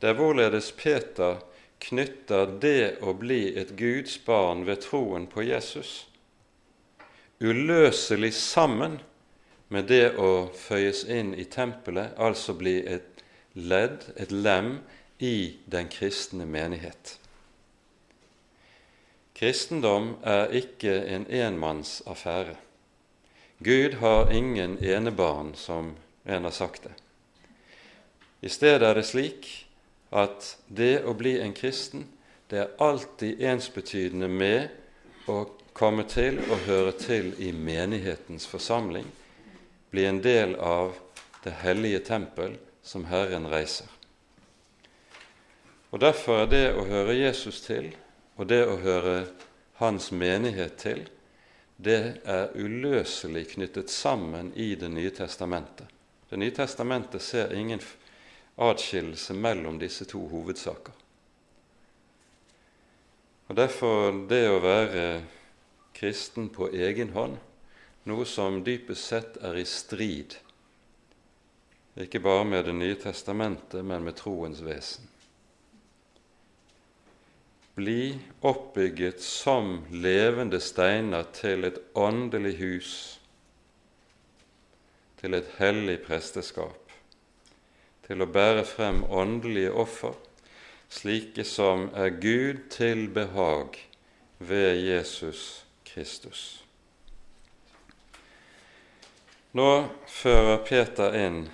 det 0.00 0.10
er 0.10 0.18
hvorledes 0.18 0.72
Peter 0.76 1.38
knytter 1.84 2.58
det 2.60 2.96
å 3.04 3.12
bli 3.16 3.54
et 3.60 3.76
Guds 3.76 4.16
barn 4.24 4.64
ved 4.68 4.82
troen 4.86 5.28
på 5.30 5.44
Jesus 5.44 6.04
uløselig 7.44 8.34
sammen 8.34 8.98
med 9.68 9.88
det 9.90 10.14
å 10.20 10.48
føyes 10.54 11.04
inn 11.10 11.34
i 11.34 11.44
tempelet, 11.50 12.14
altså 12.16 12.54
bli 12.56 12.78
et 12.86 13.24
ledd, 13.54 14.06
et 14.16 14.32
lem, 14.32 14.78
i 15.22 15.56
den 15.70 15.86
kristne 15.88 16.44
menighet. 16.44 17.14
Kristendom 19.34 20.16
er 20.26 20.50
ikke 20.58 20.92
en 21.06 21.24
enmannsaffære. 21.30 22.56
Gud 23.64 23.94
har 24.02 24.32
ingen 24.34 24.74
enebarn, 24.82 25.54
som 25.54 25.94
en 26.26 26.44
har 26.44 26.52
sagt 26.52 26.88
det. 26.88 26.92
I 28.42 28.50
stedet 28.50 28.82
er 28.90 28.98
det 28.98 29.06
slik 29.06 29.48
at 30.14 30.54
det 30.68 31.02
å 31.02 31.14
bli 31.18 31.36
en 31.42 31.54
kristen, 31.56 32.06
det 32.48 32.60
er 32.60 32.74
alltid 32.82 33.42
ensbetydende 33.42 34.28
med 34.30 34.68
å 35.30 35.42
komme 35.74 36.04
til 36.06 36.38
og 36.44 36.68
høre 36.68 36.92
til 37.00 37.32
i 37.42 37.50
menighetens 37.52 38.46
forsamling, 38.46 39.08
bli 39.90 40.06
en 40.06 40.20
del 40.22 40.54
av 40.56 40.94
det 41.44 41.56
hellige 41.64 42.04
tempel 42.06 42.54
som 42.82 43.08
Herren 43.10 43.48
reiser. 43.50 43.90
Og 45.90 46.00
Derfor 46.02 46.44
er 46.44 46.48
det 46.50 46.64
å 46.74 46.86
høre 46.86 47.14
Jesus 47.14 47.60
til 47.66 47.92
og 48.34 48.48
det 48.50 48.64
å 48.66 48.78
høre 48.82 49.18
Hans 49.78 50.12
menighet 50.14 50.76
til, 50.78 51.04
det 51.76 52.20
er 52.22 52.52
uløselig 52.54 53.48
knyttet 53.54 53.90
sammen 53.90 54.52
i 54.54 54.74
Det 54.78 54.88
nye 54.88 55.10
testamentet. 55.10 55.86
Det 56.30 56.38
nye 56.38 56.54
testamentet 56.54 57.22
ser 57.22 57.54
ingen 57.54 57.80
atskillelse 58.56 59.34
mellom 59.34 59.78
disse 59.78 60.04
to 60.04 60.26
hovedsaker. 60.28 60.92
Og 63.48 63.56
Derfor 63.56 64.12
det 64.28 64.44
å 64.48 64.60
være 64.62 65.06
kristen 65.94 66.48
på 66.52 66.70
egen 66.72 67.12
hånd, 67.14 67.36
noe 68.08 68.26
som 68.28 68.62
dypest 68.64 69.10
sett 69.10 69.36
er 69.44 69.56
i 69.60 69.66
strid, 69.68 70.38
ikke 71.94 72.20
bare 72.20 72.44
med 72.44 72.64
Det 72.64 72.74
nye 72.74 72.94
testamentet, 72.98 73.84
men 73.84 74.02
med 74.02 74.16
troens 74.16 74.60
vesen. 74.60 75.06
Bli 77.74 78.18
oppbygget 78.40 79.22
som 79.22 79.84
levende 79.90 80.60
steiner 80.60 81.26
til 81.32 81.64
et 81.64 81.78
åndelig 81.94 82.56
hus, 82.58 83.20
til 85.20 85.34
et 85.34 85.48
hellig 85.58 86.00
presteskap, 86.06 86.83
til 88.06 88.20
å 88.20 88.28
bære 88.28 88.64
frem 88.68 89.02
åndelige 89.08 89.72
offer, 89.72 90.14
slike 90.92 91.44
som 91.48 91.88
er 91.96 92.12
Gud 92.20 92.66
til 92.74 93.08
behag 93.14 93.78
ved 94.38 94.82
Jesus 94.84 95.64
Kristus. 95.88 96.64
Nå 99.54 99.68
fører 100.10 100.64
Peter 100.66 101.14
inn 101.14 101.44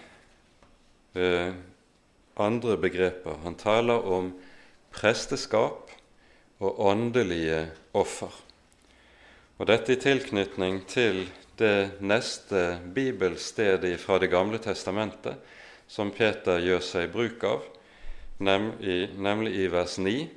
eh, 1.14 1.52
andre 2.40 2.76
begreper. 2.80 3.42
Han 3.44 3.58
taler 3.60 4.06
om 4.08 4.32
presteskap 4.94 5.92
og 6.60 6.80
åndelige 6.80 7.66
offer. 7.92 8.32
Og 9.60 9.68
Dette 9.68 9.92
i 9.92 10.00
tilknytning 10.00 10.80
til 10.88 11.26
det 11.60 12.00
neste 12.00 12.80
bibelstedet 12.94 13.98
fra 14.00 14.16
Det 14.18 14.30
gamle 14.32 14.58
testamentet 14.64 15.36
som 15.90 16.12
Peter 16.14 16.60
gjør 16.62 16.82
seg 16.86 17.10
bruk 17.10 17.42
av, 17.48 17.64
nemlig 18.38 19.54
i 19.58 19.66
vers 19.72 19.96
9, 19.98 20.28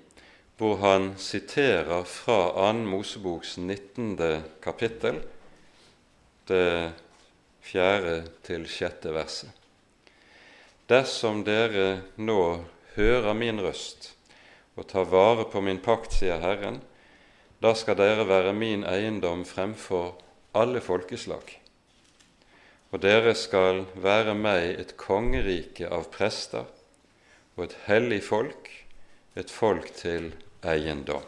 hvor 0.57 0.79
han 0.81 1.11
siterer 1.21 2.05
fra 2.09 2.39
2. 2.57 2.71
Moseboks 2.89 3.57
19. 3.61 4.17
kapittel, 4.63 5.21
det 6.49 6.93
fjerde 7.63 8.15
til 8.43 8.65
sjette 8.67 9.13
verset. 9.13 9.51
Dersom 10.89 11.45
dere 11.45 12.01
nå 12.19 12.41
hører 12.97 13.37
min 13.37 13.61
røst 13.63 14.11
og 14.75 14.89
tar 14.89 15.05
vare 15.07 15.45
på 15.53 15.61
min 15.61 15.79
pakt, 15.85 16.17
sier 16.17 16.41
Herren, 16.41 16.81
da 17.61 17.71
skal 17.77 17.95
dere 18.01 18.25
være 18.27 18.55
min 18.57 18.83
eiendom 18.89 19.45
fremfor 19.47 20.15
alle 20.57 20.81
folkeslag. 20.83 21.62
Og 22.93 23.01
dere 23.01 23.33
skal 23.33 23.87
være 23.97 24.35
meg 24.37 24.77
et 24.77 24.93
kongerike 25.01 25.89
av 25.89 26.11
prester 26.13 26.67
og 27.57 27.63
et 27.65 27.75
hellig 27.87 28.21
folk, 28.27 28.69
et 29.33 29.49
folk 29.49 29.89
til 29.97 30.29
eiendom. 30.61 31.25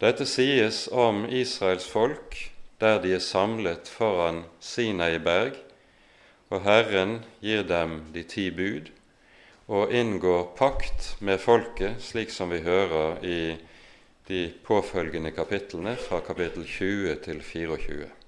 Dette 0.00 0.24
sies 0.30 0.86
om 0.94 1.26
Israels 1.26 1.88
folk 1.90 2.38
der 2.80 3.02
de 3.02 3.16
er 3.18 3.24
samlet 3.24 3.90
foran 3.90 4.44
Sinai 4.62 5.18
berg, 5.18 5.58
og 6.54 6.62
Herren 6.64 7.18
gir 7.42 7.66
dem 7.66 7.98
de 8.14 8.22
ti 8.24 8.46
bud 8.54 8.88
og 9.70 9.92
inngår 9.94 10.54
pakt 10.58 11.16
med 11.20 11.42
folket, 11.42 12.00
slik 12.02 12.32
som 12.34 12.50
vi 12.54 12.62
hører 12.64 13.20
i 13.26 13.42
de 14.30 14.40
påfølgende 14.66 15.34
kapitlene 15.34 15.96
fra 15.98 16.22
kapittel 16.26 16.64
20 16.66 17.20
til 17.26 17.42
24. 17.42 18.19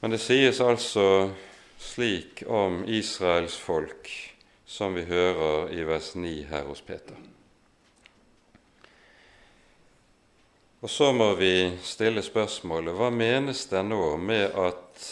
Men 0.00 0.14
det 0.14 0.20
sies 0.22 0.60
altså 0.62 1.30
slik 1.78 2.42
om 2.46 2.84
Israels 2.86 3.56
folk 3.58 4.10
som 4.68 4.94
vi 4.94 5.02
hører 5.08 5.72
i 5.74 5.82
vers 5.88 6.12
9 6.14 6.34
her 6.50 6.66
hos 6.68 6.82
Peter. 6.84 7.16
Og 10.80 10.90
så 10.90 11.10
må 11.12 11.32
vi 11.34 11.72
stille 11.82 12.22
spørsmålet 12.22 12.94
hva 12.94 13.08
menes 13.10 13.64
det 13.66 13.80
nå 13.88 14.12
med 14.22 14.54
at 14.54 15.08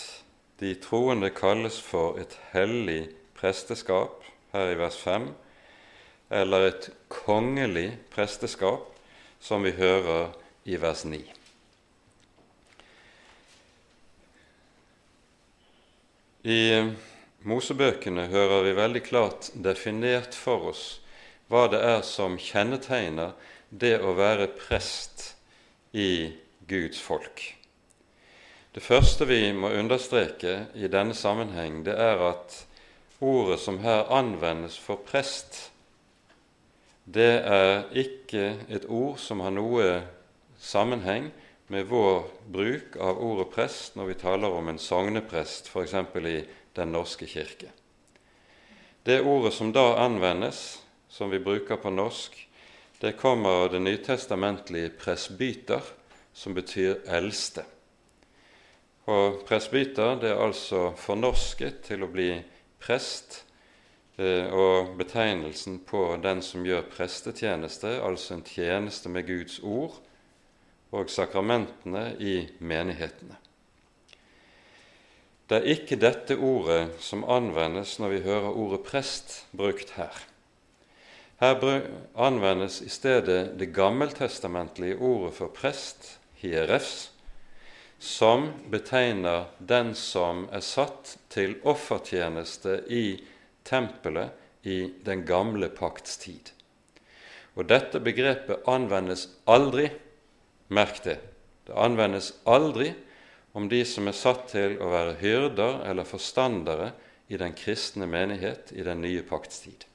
de 0.60 0.74
troende 0.78 1.32
kalles 1.34 1.80
for 1.82 2.20
et 2.22 2.36
hellig 2.52 3.08
presteskap, 3.36 4.22
her 4.52 4.70
i 4.70 4.78
vers 4.78 4.98
5, 5.02 5.26
eller 6.30 6.68
et 6.68 6.90
kongelig 7.12 7.88
presteskap, 8.14 8.86
som 9.40 9.66
vi 9.66 9.74
hører 9.74 10.30
i 10.64 10.78
vers 10.80 11.04
9. 11.04 11.35
I 16.46 16.92
Mosebøkene 17.42 18.28
hører 18.30 18.62
vi 18.62 18.74
veldig 18.78 19.00
klart 19.02 19.48
definert 19.58 20.36
for 20.38 20.68
oss 20.70 20.82
hva 21.50 21.64
det 21.72 21.80
er 21.82 22.04
som 22.06 22.36
kjennetegner 22.38 23.32
det 23.70 23.96
å 23.98 24.12
være 24.14 24.46
prest 24.54 25.32
i 25.90 26.30
Guds 26.70 27.00
folk. 27.02 27.42
Det 28.70 28.82
første 28.84 29.26
vi 29.26 29.40
må 29.58 29.72
understreke 29.74 30.68
i 30.78 30.86
denne 30.92 31.16
sammenheng, 31.18 31.80
det 31.82 31.96
er 31.98 32.22
at 32.28 32.60
ordet 33.18 33.58
som 33.64 33.80
her 33.82 34.06
anvendes 34.14 34.76
for 34.78 35.02
prest, 35.02 35.72
det 37.06 37.40
er 37.42 37.88
ikke 37.90 38.52
et 38.70 38.86
ord 38.86 39.18
som 39.18 39.42
har 39.42 39.54
noe 39.54 39.88
sammenheng 40.62 41.32
med 41.66 41.86
vår 41.86 42.24
bruk 42.46 42.96
av 42.96 43.18
ordet 43.18 43.50
prest 43.54 43.96
når 43.98 44.12
vi 44.12 44.18
taler 44.20 44.54
om 44.54 44.68
en 44.70 44.78
sogneprest, 44.78 45.70
f.eks. 45.72 45.94
i 46.22 46.38
den 46.76 46.92
norske 46.94 47.26
kirke. 47.26 47.72
Det 49.06 49.22
ordet 49.22 49.54
som 49.54 49.72
da 49.72 49.96
anvendes, 50.02 50.82
som 51.08 51.30
vi 51.30 51.42
bruker 51.42 51.76
på 51.76 51.90
norsk, 51.90 52.38
det 53.00 53.16
kommer 53.18 53.66
av 53.66 53.72
det 53.72 53.80
nytestamentlige 53.82 54.94
presbyter, 54.98 55.82
som 56.32 56.54
betyr 56.54 57.02
eldste. 57.06 57.64
Og 59.06 59.42
presbyter 59.46 60.18
det 60.20 60.32
er 60.32 60.42
altså 60.42 60.90
fornorsket 60.98 61.82
til 61.86 62.02
å 62.02 62.10
bli 62.10 62.30
prest, 62.82 63.44
eh, 64.18 64.50
og 64.50 64.96
betegnelsen 64.98 65.80
på 65.86 66.16
den 66.22 66.42
som 66.42 66.66
gjør 66.66 66.88
prestetjeneste, 66.90 67.98
altså 68.02 68.34
en 68.34 68.44
tjeneste 68.46 69.08
med 69.08 69.26
Guds 69.26 69.60
ord 69.62 70.02
og 70.94 71.10
sakramentene 71.10 72.12
i 72.20 72.36
menighetene. 72.58 73.38
Det 75.46 75.60
er 75.60 75.68
ikke 75.76 75.98
dette 76.02 76.34
ordet 76.42 76.96
som 77.02 77.22
anvendes 77.30 77.96
når 78.02 78.16
vi 78.16 78.22
hører 78.24 78.48
ordet 78.50 78.82
prest 78.86 79.36
brukt 79.54 79.92
her. 79.94 80.14
Her 81.38 81.60
anvendes 82.16 82.80
i 82.82 82.88
stedet 82.88 83.58
det 83.60 83.74
gammeltestamentlige 83.76 84.96
ordet 84.96 85.34
for 85.36 85.52
prest, 85.54 86.16
hierefs, 86.40 87.10
som 87.98 88.50
betegner 88.72 89.46
den 89.58 89.94
som 89.94 90.46
er 90.52 90.64
satt 90.64 91.16
til 91.32 91.58
offertjeneste 91.64 92.80
i 92.92 93.20
tempelet 93.64 94.32
i 94.66 94.90
den 95.04 95.22
gamle 95.28 95.68
pakts 95.68 96.18
tid. 96.24 96.50
Og 97.56 97.68
dette 97.70 98.00
begrepet 98.02 98.66
anvendes 98.68 99.28
aldri, 99.48 99.88
merk 100.68 101.02
det, 101.04 101.18
det 101.66 101.74
anvendes 101.74 102.32
aldri 102.44 102.92
om 103.56 103.68
de 103.68 103.82
som 103.88 104.08
er 104.08 104.16
satt 104.16 104.48
til 104.52 104.76
å 104.82 104.90
være 104.92 105.16
hyrder 105.20 105.82
eller 105.88 106.08
forstandere 106.08 106.92
i 107.28 107.38
den 107.40 107.54
kristne 107.56 108.06
menighet 108.06 108.72
i 108.76 108.84
den 108.86 109.00
nye 109.02 109.22
pakts 109.26 109.62
tid. 109.64 109.86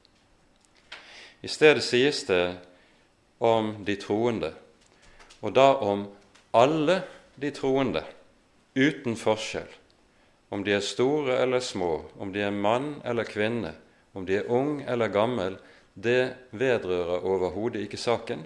I 1.41 1.49
stedet 1.49 1.84
sies 1.86 2.24
det 2.28 2.57
om 3.41 3.74
de 3.86 3.95
troende, 3.97 4.51
og 5.41 5.53
da 5.57 5.74
om 5.82 6.05
alle 6.53 7.01
de 7.41 7.49
troende, 7.55 8.03
uten 8.76 9.17
forskjell, 9.17 9.69
om 10.51 10.63
de 10.63 10.76
er 10.76 10.84
store 10.86 11.39
eller 11.41 11.63
små, 11.63 11.93
om 12.19 12.34
de 12.34 12.43
er 12.45 12.53
mann 12.53 12.99
eller 13.07 13.26
kvinne, 13.28 13.74
om 14.13 14.26
de 14.28 14.41
er 14.41 14.51
ung 14.51 14.82
eller 14.84 15.11
gammel, 15.11 15.57
det 15.93 16.51
vedrører 16.51 17.26
overhodet 17.28 17.86
ikke 17.86 17.99
saken. 17.99 18.43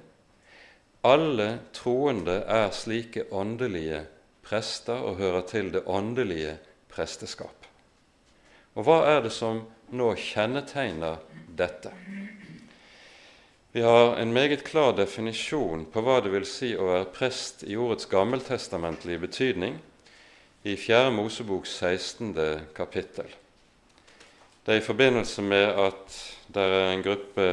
Alle 1.06 1.50
troende 1.76 2.40
er 2.50 2.72
slike 2.74 3.28
åndelige 3.30 4.02
prester 4.46 5.04
og 5.06 5.20
hører 5.20 5.44
til 5.46 5.70
det 5.74 5.84
åndelige 5.86 6.56
presteskap. 6.90 7.68
Og 8.74 8.88
hva 8.88 9.04
er 9.12 9.22
det 9.26 9.34
som 9.36 9.62
nå 9.94 10.08
kjennetegner 10.18 11.20
dette? 11.58 11.92
Vi 13.76 13.84
har 13.84 14.16
en 14.18 14.34
meget 14.34 14.64
klar 14.64 14.96
definisjon 14.96 15.86
på 15.92 16.02
hva 16.02 16.22
det 16.24 16.32
vil 16.34 16.48
si 16.48 16.72
å 16.74 16.88
være 16.88 17.12
prest 17.14 17.66
i 17.68 17.76
ordets 17.78 18.08
gammeltestamentlige 18.10 19.22
betydning 19.28 19.78
i 20.66 20.74
4. 20.80 21.12
Moseboks 21.14 21.76
16. 21.84 22.34
kapittel. 22.74 23.28
Det 24.66 24.74
er 24.74 24.82
i 24.82 24.86
forbindelse 24.86 25.44
med 25.46 25.68
at 25.86 26.18
det 26.50 26.64
er 26.66 26.88
en 26.94 27.06
gruppe 27.06 27.50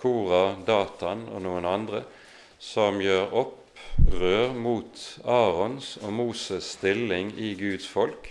Kora, 0.00 0.54
Datan 0.64 1.26
og 1.28 1.42
noen 1.44 1.68
andre 1.68 2.04
som 2.60 3.00
gjør 3.00 3.32
opprør 3.40 4.52
mot 4.52 5.00
Arons 5.24 5.94
og 6.02 6.12
Moses' 6.12 6.74
stilling 6.76 7.32
i 7.40 7.54
Guds 7.56 7.88
folk. 7.88 8.28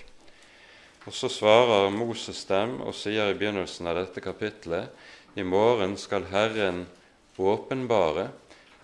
Og 1.08 1.14
Så 1.14 1.30
svarer 1.34 1.90
Moses 1.90 2.44
dem 2.46 2.82
og 2.86 2.94
sier 2.94 3.32
i 3.32 3.38
begynnelsen 3.38 3.90
av 3.90 3.98
dette 3.98 4.22
kapitlet 4.22 4.94
i 5.36 5.44
morgen 5.44 5.96
skal 5.98 6.28
Herren 6.30 6.84
åpenbare 7.40 8.28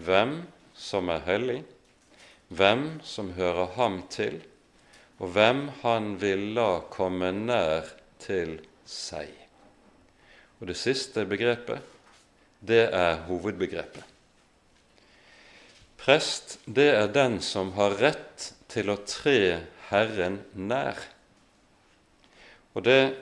hvem 0.01 0.39
som 0.73 1.11
er 1.13 1.21
hellig, 1.27 1.59
hvem 2.49 2.99
som 3.03 3.33
hører 3.37 3.75
ham 3.75 4.01
til, 4.09 4.39
og 5.19 5.35
hvem 5.35 5.67
han 5.83 6.15
vil 6.21 6.53
la 6.57 6.79
komme 6.89 7.29
nær 7.35 7.93
til 8.23 8.57
seg. 8.85 9.29
Og 10.59 10.67
Det 10.67 10.77
siste 10.79 11.25
begrepet, 11.29 11.81
det 12.65 12.89
er 12.89 13.21
hovedbegrepet. 13.27 14.14
Prest, 16.05 16.59
det 16.65 16.91
er 16.93 17.07
den 17.09 17.39
som 17.41 17.71
har 17.73 17.95
rett 17.97 18.51
til 18.69 18.91
å 18.93 18.99
tre 19.09 19.63
Herren 19.87 20.35
nær. 20.53 20.99
Og 22.77 22.85
det, 22.85 23.15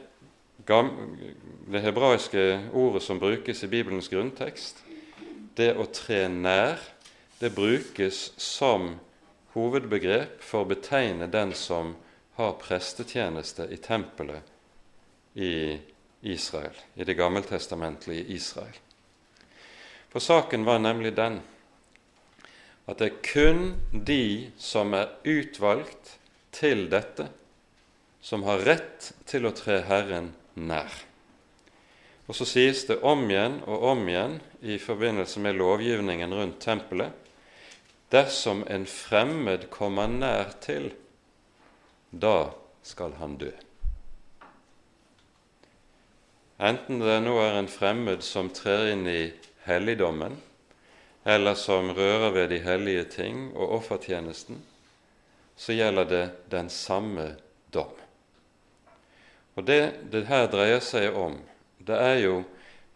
det 0.67 1.83
hebraiske 1.85 2.43
ordet 2.75 3.05
som 3.05 3.21
brukes 3.23 3.63
i 3.63 3.69
Bibelens 3.71 4.11
grunntekst, 4.11 4.81
det 5.55 5.69
å 5.79 5.85
tre 5.95 6.25
nær, 6.27 6.81
det 7.39 7.53
brukes 7.55 8.33
som 8.35 8.97
hovedbegrep 9.55 10.43
for 10.43 10.65
å 10.65 10.71
betegne 10.73 11.31
den 11.31 11.55
som 11.55 11.95
har 12.35 12.57
prestetjeneste 12.59 13.69
i 13.71 13.79
tempelet 13.79 14.51
i 15.39 15.79
Israel, 16.35 16.75
i 16.99 17.07
det 17.07 17.15
gammeltestamentlige 17.15 18.27
Israel. 18.35 18.75
For 20.11 20.19
saken 20.19 20.67
var 20.67 20.83
nemlig 20.83 21.15
den 21.15 21.39
at 22.89 22.99
det 22.99 23.07
er 23.07 23.21
kun 23.23 23.63
de 23.91 24.51
som 24.59 24.93
er 24.97 25.13
utvalgt 25.23 26.17
til 26.55 26.87
dette, 26.91 27.29
som 28.23 28.43
har 28.47 28.63
rett 28.67 29.11
til 29.27 29.47
å 29.47 29.53
tre 29.55 29.81
Herren 29.87 30.31
nær. 30.55 30.91
Og 32.27 32.37
så 32.37 32.47
sies 32.47 32.85
det 32.87 33.01
om 33.03 33.25
igjen 33.27 33.59
og 33.67 33.83
om 33.91 34.05
igjen 34.07 34.37
i 34.63 34.77
forbindelse 34.79 35.41
med 35.43 35.59
lovgivningen 35.59 36.35
rundt 36.35 36.61
tempelet 36.63 37.19
dersom 38.13 38.61
en 38.69 38.85
fremmed 38.85 39.67
kommer 39.73 40.07
nær 40.07 40.53
til, 40.61 40.91
da 42.11 42.53
skal 42.85 43.15
han 43.17 43.39
dø. 43.41 43.49
Enten 46.61 47.01
det 47.01 47.17
nå 47.25 47.33
er 47.41 47.57
en 47.57 47.71
fremmed 47.71 48.21
som 48.23 48.51
trer 48.53 48.91
inn 48.93 49.07
i 49.09 49.31
helligdommen, 49.65 50.37
eller 51.23 51.55
som 51.55 51.91
rører 51.95 52.31
ved 52.31 52.49
de 52.49 52.59
hellige 52.59 53.03
ting 53.03 53.45
og 53.55 53.77
offertjenesten, 53.79 54.59
så 55.55 55.73
gjelder 55.73 56.09
det 56.09 56.23
den 56.51 56.69
samme 56.69 57.35
dom. 57.73 57.93
Og 59.55 59.65
det 59.65 60.09
det 60.11 60.25
her 60.27 60.49
dreier 60.51 60.81
seg 60.83 61.15
om, 61.15 61.37
det 61.77 61.95
er 61.99 62.19
jo 62.23 62.43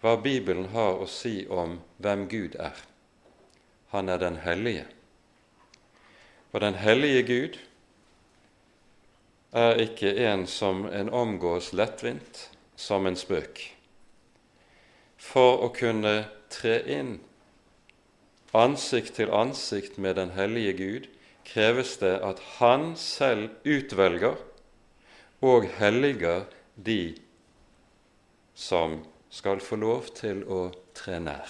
hva 0.02 0.18
Bibelen 0.22 0.70
har 0.74 1.00
å 1.02 1.08
si 1.10 1.46
om 1.50 1.80
hvem 2.02 2.28
Gud 2.30 2.58
er. 2.60 2.76
Han 3.94 4.10
er 4.10 4.20
den 4.22 4.38
hellige. 4.44 4.86
Og 6.52 6.62
den 6.62 6.76
hellige 6.76 7.24
Gud 7.24 7.58
er 9.52 9.80
ikke 9.82 10.12
en 10.28 10.46
som 10.48 10.86
en 10.86 11.10
omgås 11.10 11.72
lettvint 11.74 12.50
som 12.76 13.08
en 13.08 13.18
spøk. 13.18 13.62
For 15.18 15.64
å 15.66 15.72
kunne 15.74 16.28
tre 16.54 16.80
inn 16.94 17.18
ansikt 18.58 19.16
til 19.20 19.32
ansikt 19.34 19.98
med 20.02 20.18
den 20.18 20.34
hellige 20.36 20.74
Gud 20.78 21.08
kreves 21.48 21.96
det 22.02 22.18
at 22.26 22.42
Han 22.58 22.96
selv 23.00 23.50
utvelger 23.66 24.36
og 25.46 25.68
helliger 25.78 26.48
de 26.76 27.16
som 28.58 29.00
skal 29.30 29.62
få 29.62 29.78
lov 29.78 30.10
til 30.18 30.42
å 30.50 30.68
tre 30.98 31.20
nær. 31.22 31.50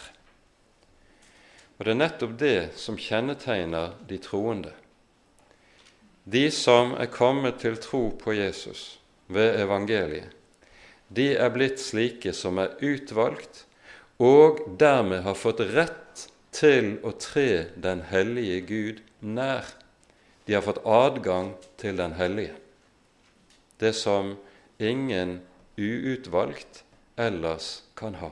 Og 1.78 1.86
Det 1.86 1.94
er 1.94 2.02
nettopp 2.02 2.38
det 2.40 2.60
som 2.76 2.98
kjennetegner 2.98 3.94
de 4.10 4.18
troende. 4.18 4.74
De 6.26 6.50
som 6.52 6.96
er 7.00 7.08
kommet 7.14 7.62
til 7.62 7.78
tro 7.80 8.10
på 8.20 8.34
Jesus 8.36 8.98
ved 9.32 9.62
evangeliet, 9.62 10.34
de 11.08 11.30
er 11.40 11.54
blitt 11.54 11.80
slike 11.80 12.34
som 12.36 12.58
er 12.60 12.74
utvalgt 12.84 13.64
og 14.20 14.60
dermed 14.80 15.22
har 15.24 15.38
fått 15.38 15.62
rett 15.72 16.26
til 16.58 16.96
å 17.06 17.14
tre 17.22 17.68
den 17.78 18.02
hellige 18.10 18.62
Gud 18.66 19.04
nær. 19.22 19.68
De 20.48 20.56
har 20.56 20.66
fått 20.66 20.82
adgang 20.88 21.54
til 21.78 22.00
den 22.00 22.16
hellige, 22.18 22.56
det 23.84 23.94
som 23.98 24.38
ingen 24.80 25.42
uutvalgt 25.78 26.84
ellers 27.20 27.82
kan 28.00 28.18
ha. 28.22 28.32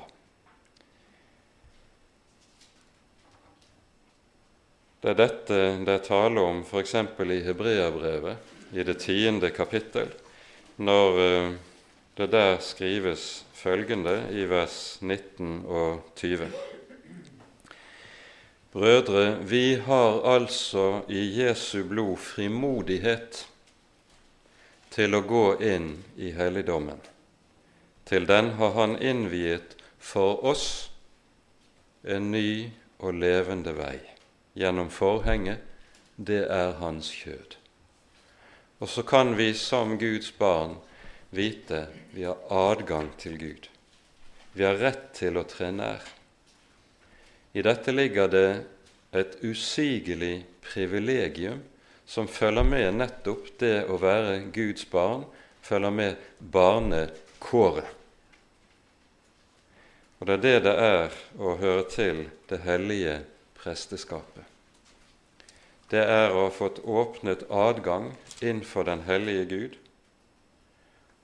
Det 5.04 5.12
er 5.12 5.20
dette 5.20 5.58
det 5.86 5.98
er 6.00 6.06
tale 6.06 6.42
om 6.42 6.64
f.eks. 6.66 6.96
i 6.96 7.42
Hebreabrevet, 7.46 8.54
i 8.74 8.82
det 8.88 8.96
tiende 9.04 9.52
kapittel, 9.54 10.10
når 10.82 11.20
eh, 11.22 11.52
det 12.18 12.32
der 12.34 12.58
skrives 12.64 13.44
følgende 13.54 14.16
i 14.34 14.48
vers 14.50 14.98
19 15.02 15.62
og 15.68 16.02
20. 16.16 16.75
Brødre, 18.76 19.40
vi 19.48 19.80
har 19.88 20.22
altså 20.36 21.06
i 21.08 21.24
Jesu 21.40 21.86
blod 21.88 22.18
frimodighet 22.20 23.46
til 24.92 25.16
å 25.16 25.24
gå 25.24 25.46
inn 25.64 25.94
i 26.20 26.34
helligdommen 26.36 27.00
til 28.06 28.26
den 28.26 28.52
har 28.60 28.72
Han 28.72 28.98
innviet 29.02 29.76
for 30.00 30.46
oss 30.46 30.92
en 32.04 32.32
ny 32.32 32.72
og 33.00 33.18
levende 33.18 33.74
vei 33.74 33.98
gjennom 34.54 34.92
forhenget. 34.94 35.60
Det 36.16 36.46
er 36.48 36.78
Hans 36.80 37.10
kjød. 37.12 37.58
Og 38.80 38.90
så 38.90 39.04
kan 39.04 39.34
vi 39.36 39.54
som 39.54 39.98
Guds 40.00 40.32
barn 40.38 40.78
vite 41.36 41.88
vi 42.14 42.24
har 42.24 42.38
adgang 42.50 43.10
til 43.18 43.38
Gud. 43.38 43.68
Vi 44.54 44.64
har 44.64 44.80
rett 44.80 45.10
til 45.18 45.36
å 45.38 45.44
tre 45.44 45.72
nær. 45.76 46.15
I 47.56 47.64
dette 47.64 47.92
ligger 47.96 48.28
det 48.28 48.48
et 49.16 49.38
usigelig 49.40 50.44
privilegium 50.66 51.62
som 52.06 52.28
følger 52.28 52.68
med 52.68 52.98
nettopp 53.00 53.48
det 53.62 53.86
å 53.88 53.96
være 54.02 54.42
Guds 54.54 54.84
barn, 54.92 55.24
følger 55.64 55.96
med 55.96 56.26
barnekåret. 56.40 57.88
Og 60.20 60.28
det 60.28 60.36
er 60.36 60.44
det 60.44 60.60
det 60.68 60.76
er 60.84 61.16
å 61.40 61.56
høre 61.64 61.88
til 61.96 62.22
det 62.52 62.60
hellige 62.68 63.16
presteskapet. 63.56 64.44
Det 65.88 66.04
er 66.04 66.36
å 66.36 66.48
ha 66.50 66.52
fått 66.52 66.84
åpnet 66.84 67.48
adgang 67.48 68.12
innenfor 68.42 68.88
den 68.90 69.08
hellige 69.08 69.50
Gud 69.56 69.82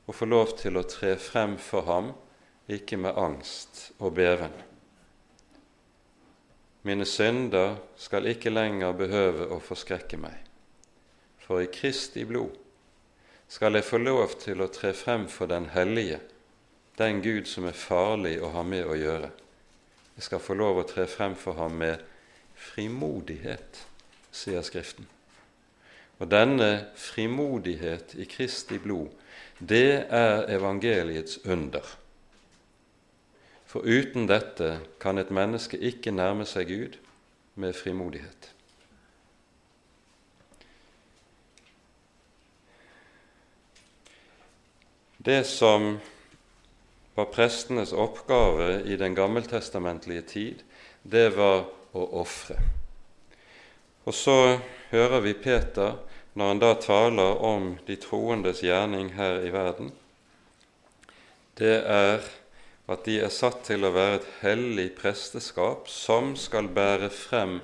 og 0.07 0.15
få 0.15 0.31
lov 0.31 0.55
til 0.63 0.79
å 0.79 0.87
tre 0.87 1.17
frem 1.19 1.59
for 1.59 1.87
ham 1.91 2.13
ikke 2.71 2.99
med 3.03 3.17
angst 3.19 3.89
og 3.99 4.15
beven. 4.15 4.70
Mine 6.83 7.05
synder 7.05 7.75
skal 7.95 8.25
ikke 8.31 8.49
lenger 8.49 8.95
behøve 8.97 9.51
å 9.53 9.59
forskrekke 9.61 10.17
meg, 10.17 10.37
for 11.37 11.61
i 11.61 11.69
Kristi 11.69 12.25
blod 12.25 12.57
skal 13.51 13.75
jeg 13.75 13.85
få 13.85 13.99
lov 13.99 14.37
til 14.41 14.63
å 14.63 14.69
tre 14.71 14.93
frem 14.95 15.27
for 15.29 15.51
den 15.51 15.67
hellige, 15.75 16.21
den 16.97 17.21
Gud 17.21 17.49
som 17.51 17.67
er 17.67 17.77
farlig 17.77 18.37
å 18.41 18.49
ha 18.55 18.63
med 18.63 18.87
å 18.87 18.95
gjøre. 18.95 19.29
Jeg 20.15 20.27
skal 20.27 20.43
få 20.43 20.55
lov 20.57 20.81
å 20.81 20.87
tre 20.87 21.05
frem 21.09 21.35
for 21.35 21.59
ham 21.59 21.75
med 21.81 22.01
frimodighet, 22.55 23.81
sier 24.31 24.63
Skriften. 24.63 25.07
Og 26.21 26.29
denne 26.29 26.87
frimodighet 26.95 28.15
i 28.21 28.27
Kristi 28.29 28.77
blod, 28.79 29.09
det 29.59 30.07
er 30.09 30.47
evangeliets 30.53 31.41
under. 31.45 31.85
For 33.71 33.87
uten 33.87 34.25
dette 34.27 34.81
kan 34.99 35.15
et 35.21 35.29
menneske 35.31 35.77
ikke 35.79 36.11
nærme 36.11 36.43
seg 36.43 36.67
Gud 36.67 36.97
med 37.55 37.71
frimodighet. 37.71 38.49
Det 45.23 45.45
som 45.47 46.01
var 47.15 47.29
prestenes 47.31 47.93
oppgave 47.93 48.81
i 48.91 48.97
den 48.99 49.15
gammeltestamentlige 49.15 50.25
tid, 50.27 50.65
det 51.03 51.29
var 51.37 51.63
å 51.95 52.05
ofre. 52.25 52.59
Og 54.03 54.17
så 54.17 54.59
hører 54.91 55.23
vi 55.23 55.37
Peter 55.37 55.95
når 56.33 56.51
han 56.51 56.63
da 56.65 56.73
taler 56.81 57.39
om 57.39 57.71
de 57.87 57.95
troendes 58.03 58.65
gjerning 58.65 59.13
her 59.15 59.39
i 59.45 59.53
verden. 59.53 59.93
Det 61.55 61.77
er 61.85 62.25
at 62.91 63.05
de 63.07 63.19
er 63.23 63.31
satt 63.31 63.63
til 63.67 63.85
å 63.87 63.93
være 63.95 64.19
et 64.19 64.27
hellig 64.41 64.89
presteskap 64.97 65.87
som 65.91 66.33
skal 66.39 66.67
bære 66.75 67.11
frem 67.13 67.59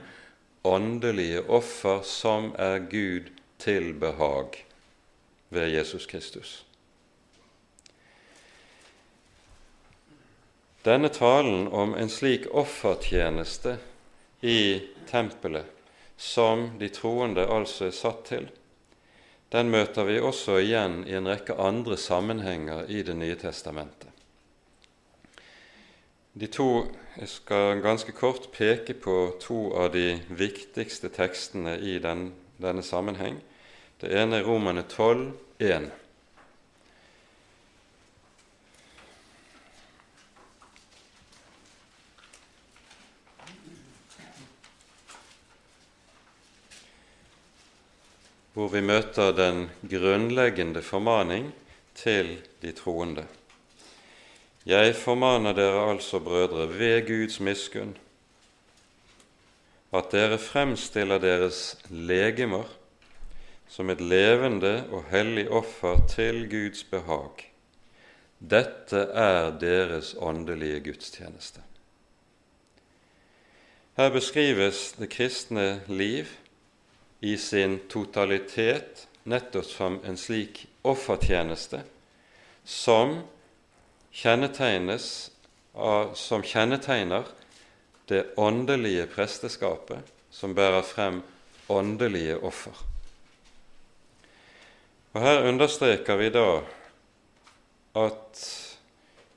åndelige 0.67 1.43
offer 1.47 2.01
som 2.07 2.53
er 2.59 2.79
Gud 2.91 3.31
til 3.59 3.93
behag 3.99 4.61
ved 5.49 5.69
Jesus 5.73 6.05
Kristus. 6.07 6.63
Denne 10.87 11.09
talen 11.11 11.67
om 11.67 11.95
en 11.99 12.09
slik 12.09 12.45
offertjeneste 12.55 13.75
i 14.41 14.79
tempelet, 15.09 15.65
som 16.17 16.69
de 16.79 16.87
troende 16.89 17.43
altså 17.43 17.89
er 17.89 17.97
satt 17.97 18.23
til, 18.29 18.47
den 19.51 19.71
møter 19.71 20.07
vi 20.07 20.19
også 20.19 20.57
igjen 20.59 21.01
i 21.07 21.15
en 21.19 21.27
rekke 21.27 21.55
andre 21.59 21.97
sammenhenger 21.99 22.87
i 22.91 23.03
Det 23.03 23.15
nye 23.15 23.35
testamentet. 23.35 24.06
De 26.39 26.47
to, 26.47 26.85
Jeg 27.17 27.29
skal 27.29 27.79
ganske 27.81 28.11
kort 28.11 28.51
peke 28.53 28.93
på 28.93 29.13
to 29.41 29.71
av 29.73 29.87
de 29.95 30.19
viktigste 30.29 31.09
tekstene 31.09 31.79
i 31.81 31.95
den, 31.97 32.27
denne 32.61 32.83
sammenheng. 32.85 33.39
Det 33.97 34.11
ene 34.13 34.37
er 34.37 34.45
Romerne 34.45 34.83
12, 34.85 35.31
1. 35.57 35.87
hvor 48.53 48.69
vi 48.73 48.81
møter 48.81 49.33
den 49.37 49.67
grunnleggende 49.89 50.81
formaning 50.85 51.49
til 51.97 52.35
de 52.61 52.71
troende. 52.77 53.25
Jeg 54.67 54.95
formaner 54.99 55.53
dere 55.55 55.85
altså, 55.93 56.19
brødre, 56.19 56.65
ved 56.79 57.05
Guds 57.07 57.39
miskunn, 57.39 57.93
at 59.95 60.09
dere 60.11 60.35
fremstiller 60.37 61.21
deres 61.23 61.77
legemer 61.87 62.67
som 63.71 63.89
et 63.89 64.01
levende 64.03 64.83
og 64.91 65.05
hellig 65.11 65.45
offer 65.49 66.01
til 66.11 66.49
Guds 66.51 66.83
behag. 66.83 67.45
Dette 68.39 69.05
er 69.15 69.55
deres 69.59 70.15
åndelige 70.19 70.83
gudstjeneste. 70.89 71.63
Her 73.97 74.11
beskrives 74.11 74.91
det 74.99 75.09
kristne 75.15 75.81
liv 75.87 76.27
i 77.21 77.37
sin 77.37 77.79
totalitet 77.89 79.07
nettopp 79.23 79.71
som 79.71 79.97
en 80.03 80.19
slik 80.19 80.65
offertjeneste 80.83 81.85
som 82.67 83.21
kjennetegnes 84.11 85.31
av, 85.73 86.13
som 86.13 86.43
kjennetegner 86.43 87.27
det 88.07 88.23
åndelige 88.37 89.07
presteskapet 89.11 90.13
som 90.31 90.55
bærer 90.55 90.85
frem 90.85 91.21
åndelige 91.69 92.37
offer. 92.45 92.75
Og 95.13 95.21
Her 95.21 95.47
understreker 95.49 96.19
vi 96.19 96.29
da 96.29 96.47
at 97.97 98.45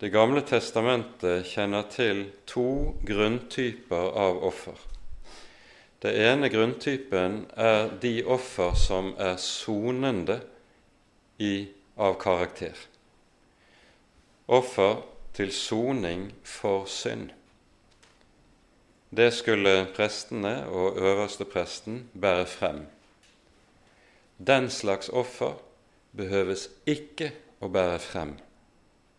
Det 0.01 0.09
gamle 0.09 0.41
testamentet 0.49 1.45
kjenner 1.45 1.83
til 1.93 2.23
to 2.49 2.95
grunntyper 3.05 4.15
av 4.17 4.39
offer. 4.49 4.79
Det 6.01 6.15
ene 6.17 6.49
grunntypen 6.49 7.35
er 7.53 7.91
de 8.01 8.15
offer 8.25 8.73
som 8.81 9.11
er 9.21 9.37
sonende 9.37 10.39
i, 11.37 11.69
av 12.01 12.17
karakter. 12.17 12.73
Offer 14.51 15.05
til 15.35 15.53
soning 15.55 16.33
for 16.43 16.89
synd. 16.91 17.29
Det 19.15 19.29
skulle 19.35 19.87
prestene 19.95 20.67
og 20.67 20.99
øverste 20.99 21.47
presten 21.47 22.09
bære 22.21 22.47
frem. 22.47 22.81
Den 24.47 24.71
slags 24.71 25.09
offer 25.09 25.55
behøves 26.17 26.69
ikke 26.87 27.31
å 27.63 27.71
bære 27.71 27.99
frem 28.03 28.35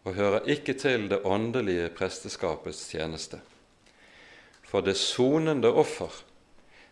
og 0.04 0.18
hører 0.18 0.50
ikke 0.50 0.74
til 0.74 1.08
det 1.10 1.22
åndelige 1.24 1.90
presteskapets 1.96 2.90
tjeneste. 2.90 3.40
For 4.68 4.82
det 4.82 4.98
sonende 4.98 5.72
offer 5.72 6.12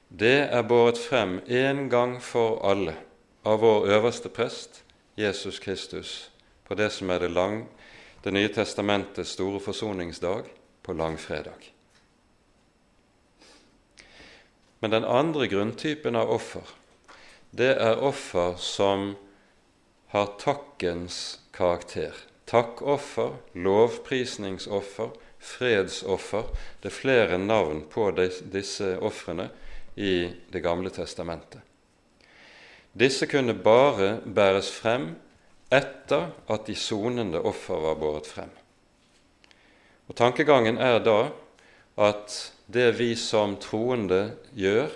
det 0.10 0.48
er 0.50 0.62
båret 0.62 0.98
frem 0.98 1.40
en 1.48 1.90
gang 1.90 2.16
for 2.24 2.62
alle 2.66 2.96
av 3.46 3.60
vår 3.62 3.90
øverste 3.98 4.30
prest, 4.30 4.84
Jesus 5.18 5.60
Kristus, 5.60 6.32
på 6.66 6.76
det 6.76 6.92
som 6.92 7.10
er 7.10 7.20
det, 7.20 7.32
lang, 7.32 7.68
det 8.24 8.34
nye 8.36 8.50
testamentets 8.54 9.36
store 9.38 9.60
forsoningsdag, 9.60 10.50
på 10.82 10.94
langfredag. 10.94 11.74
Men 14.80 14.92
den 14.92 15.06
andre 15.06 15.48
grunntypen 15.48 16.16
av 16.16 16.32
offer, 16.32 16.64
det 17.52 17.76
er 17.76 18.02
offer 18.02 18.56
som 18.58 19.12
har 20.14 20.34
takkens 20.40 21.40
karakter. 21.54 22.16
Takkoffer, 22.50 23.36
lovprisningsoffer, 23.54 25.12
fredsoffer. 25.40 26.48
Det 26.82 26.90
er 26.90 26.96
flere 26.96 27.38
navn 27.38 27.84
på 27.92 28.10
disse 28.16 28.96
ofrene 28.98 29.50
i 29.96 30.32
Det 30.52 30.64
gamle 30.64 30.90
testamentet. 30.90 31.62
Disse 32.94 33.28
kunne 33.28 33.54
bare 33.54 34.22
bæres 34.26 34.72
frem 34.72 35.12
etter 35.70 36.32
at 36.50 36.66
de 36.66 36.76
sonende 36.76 37.42
offer 37.46 37.82
var 37.84 38.00
båret 38.02 38.28
frem. 38.28 38.50
Og 40.10 40.18
Tankegangen 40.18 40.80
er 40.82 40.98
da 41.06 41.20
at 42.00 42.38
det 42.72 42.92
vi 42.98 43.14
som 43.20 43.58
troende 43.62 44.36
gjør, 44.58 44.90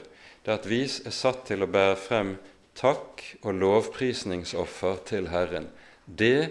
det 0.44 0.52
er 0.52 0.60
at 0.60 0.70
vi 0.70 0.82
er 0.84 1.14
satt 1.14 1.46
til 1.48 1.64
å 1.64 1.70
bære 1.70 1.98
frem 2.00 2.36
takk 2.78 3.22
og 3.44 3.54
lovprisningsoffer 3.62 5.02
til 5.08 5.30
Herren. 5.30 5.70
Det 6.06 6.50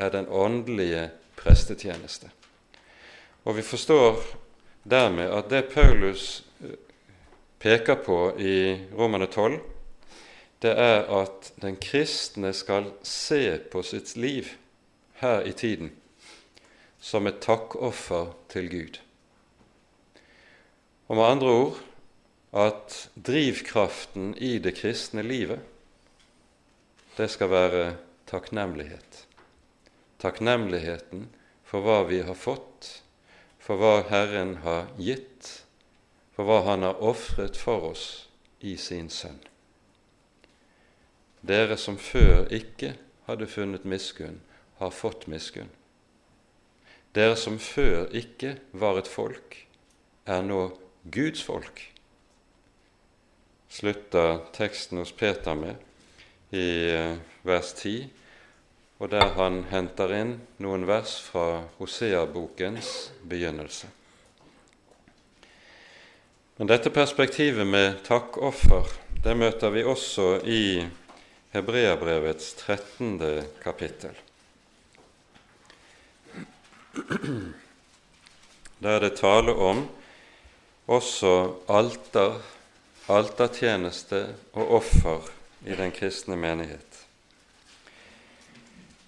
er 0.00 0.12
den 0.14 0.28
åndelige 0.28 1.10
prestetjeneste. 1.36 2.30
Og 3.44 3.56
vi 3.56 3.64
forstår 3.64 4.22
dermed 4.88 5.30
at 5.32 5.50
det 5.52 5.68
Paulus 5.72 6.42
peker 7.60 8.00
på 8.00 8.18
i 8.40 8.56
Romane 8.96 9.28
12, 9.28 9.60
det 10.62 10.74
er 10.76 11.06
at 11.08 11.52
den 11.62 11.78
kristne 11.80 12.52
skal 12.56 12.90
se 13.06 13.58
på 13.72 13.82
sitt 13.86 14.16
liv 14.16 14.52
her 15.22 15.46
i 15.48 15.52
tiden 15.56 15.94
som 17.00 17.26
et 17.26 17.40
takkoffer 17.40 18.34
til 18.52 18.68
Gud. 18.70 19.00
Og 21.08 21.16
med 21.16 21.24
andre 21.24 21.48
ord 21.48 21.80
at 22.52 23.08
drivkraften 23.26 24.34
i 24.36 24.58
det 24.58 24.76
kristne 24.76 25.24
livet, 25.24 25.60
det 27.16 27.30
skal 27.30 27.50
være 27.50 27.84
takknemlighet. 28.30 29.24
Takknemligheten 30.20 31.28
for 31.64 31.84
hva 31.86 32.02
vi 32.08 32.20
har 32.26 32.36
fått, 32.36 33.00
for 33.58 33.80
hva 33.80 34.00
Herren 34.10 34.58
har 34.64 34.90
gitt, 34.98 35.64
for 36.36 36.48
hva 36.48 36.62
Han 36.68 36.86
har 36.86 37.02
ofret 37.02 37.56
for 37.56 37.92
oss 37.92 38.06
i 38.60 38.76
sin 38.76 39.10
Sønn. 39.10 39.49
Dere 41.40 41.76
som 41.80 41.96
før 41.98 42.50
ikke 42.52 42.94
hadde 43.28 43.46
funnet 43.48 43.84
miskunn, 43.88 44.40
har 44.80 44.90
fått 44.90 45.26
miskunn. 45.26 45.70
dere 47.14 47.36
som 47.36 47.58
før 47.58 48.06
ikke 48.14 48.54
var 48.72 49.00
et 49.00 49.08
folk, 49.08 49.56
er 50.26 50.42
nå 50.46 50.60
Guds 51.10 51.42
folk. 51.42 51.80
Slutter 53.68 54.38
teksten 54.54 54.98
hos 54.98 55.12
Peter 55.12 55.54
med 55.58 55.74
i 56.54 56.90
eh, 56.90 57.16
vers 57.42 57.72
10, 57.72 58.06
og 59.00 59.10
der 59.10 59.34
han 59.34 59.64
henter 59.70 60.12
inn 60.14 60.36
noen 60.62 60.86
vers 60.86 61.16
fra 61.24 61.64
Hosea-bokens 61.78 63.10
begynnelse. 63.26 63.88
Men 66.58 66.68
dette 66.68 66.92
perspektivet 66.92 67.66
med 67.66 68.02
takkoffer 68.04 68.90
det 69.24 69.34
møter 69.36 69.72
vi 69.72 69.82
også 69.84 70.26
i 70.48 70.62
Hebreabrevets 71.50 72.52
13. 72.54 73.42
kapittel. 73.62 74.14
Der 78.78 78.90
er 78.90 79.00
det 79.02 79.16
tale 79.18 79.50
om 79.58 79.80
også 80.86 81.32
alter, 81.66 82.38
altertjeneste 83.10 84.20
og 84.52 84.76
offer 84.78 85.26
i 85.66 85.74
den 85.74 85.90
kristne 85.90 86.38
menighet. 86.38 87.02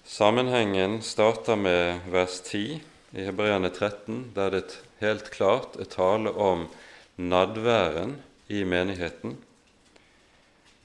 Sammenhengen 0.03 0.99
starter 0.99 1.55
med 1.55 2.03
vers 2.11 2.41
10 2.43 2.81
i 3.13 3.23
Hebreane 3.23 3.71
13, 3.71 4.33
der 4.35 4.51
det 4.59 4.81
helt 4.99 5.31
klart 5.31 5.79
er 5.79 5.87
tale 5.87 6.35
om 6.35 6.67
nadværen 7.15 8.17
i 8.51 8.67
menigheten. 8.67 9.39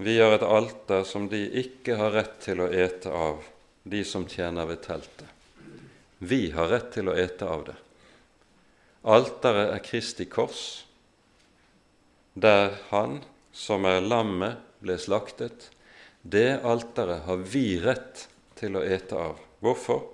Vi 0.00 0.20
har 0.20 0.36
et 0.36 0.42
alter 0.46 1.02
som 1.02 1.24
de 1.26 1.40
ikke 1.58 1.96
har 1.98 2.12
rett 2.14 2.36
til 2.44 2.60
å 2.62 2.68
ete 2.70 3.10
av, 3.10 3.42
de 3.82 4.04
som 4.06 4.28
tjener 4.30 4.68
ved 4.70 4.84
teltet. 4.84 5.26
Vi 6.18 6.50
har 6.54 6.70
rett 6.70 6.92
til 6.94 7.10
å 7.10 7.16
ete 7.18 7.48
av 7.50 7.64
det. 7.66 7.74
Alteret 9.10 9.72
er 9.74 9.82
Kristi 9.82 10.28
kors, 10.30 10.62
der 12.38 12.76
Han 12.92 13.24
som 13.50 13.86
er 13.90 14.04
lammet, 14.06 14.62
ble 14.78 14.94
slaktet. 15.02 15.72
Det 16.22 16.60
alteret 16.62 17.26
har 17.26 17.42
vi 17.42 17.80
rett 17.82 18.28
til 18.58 18.78
å 18.78 18.84
ete 18.86 19.18
av. 19.18 19.42
Hvorfor? 19.58 20.04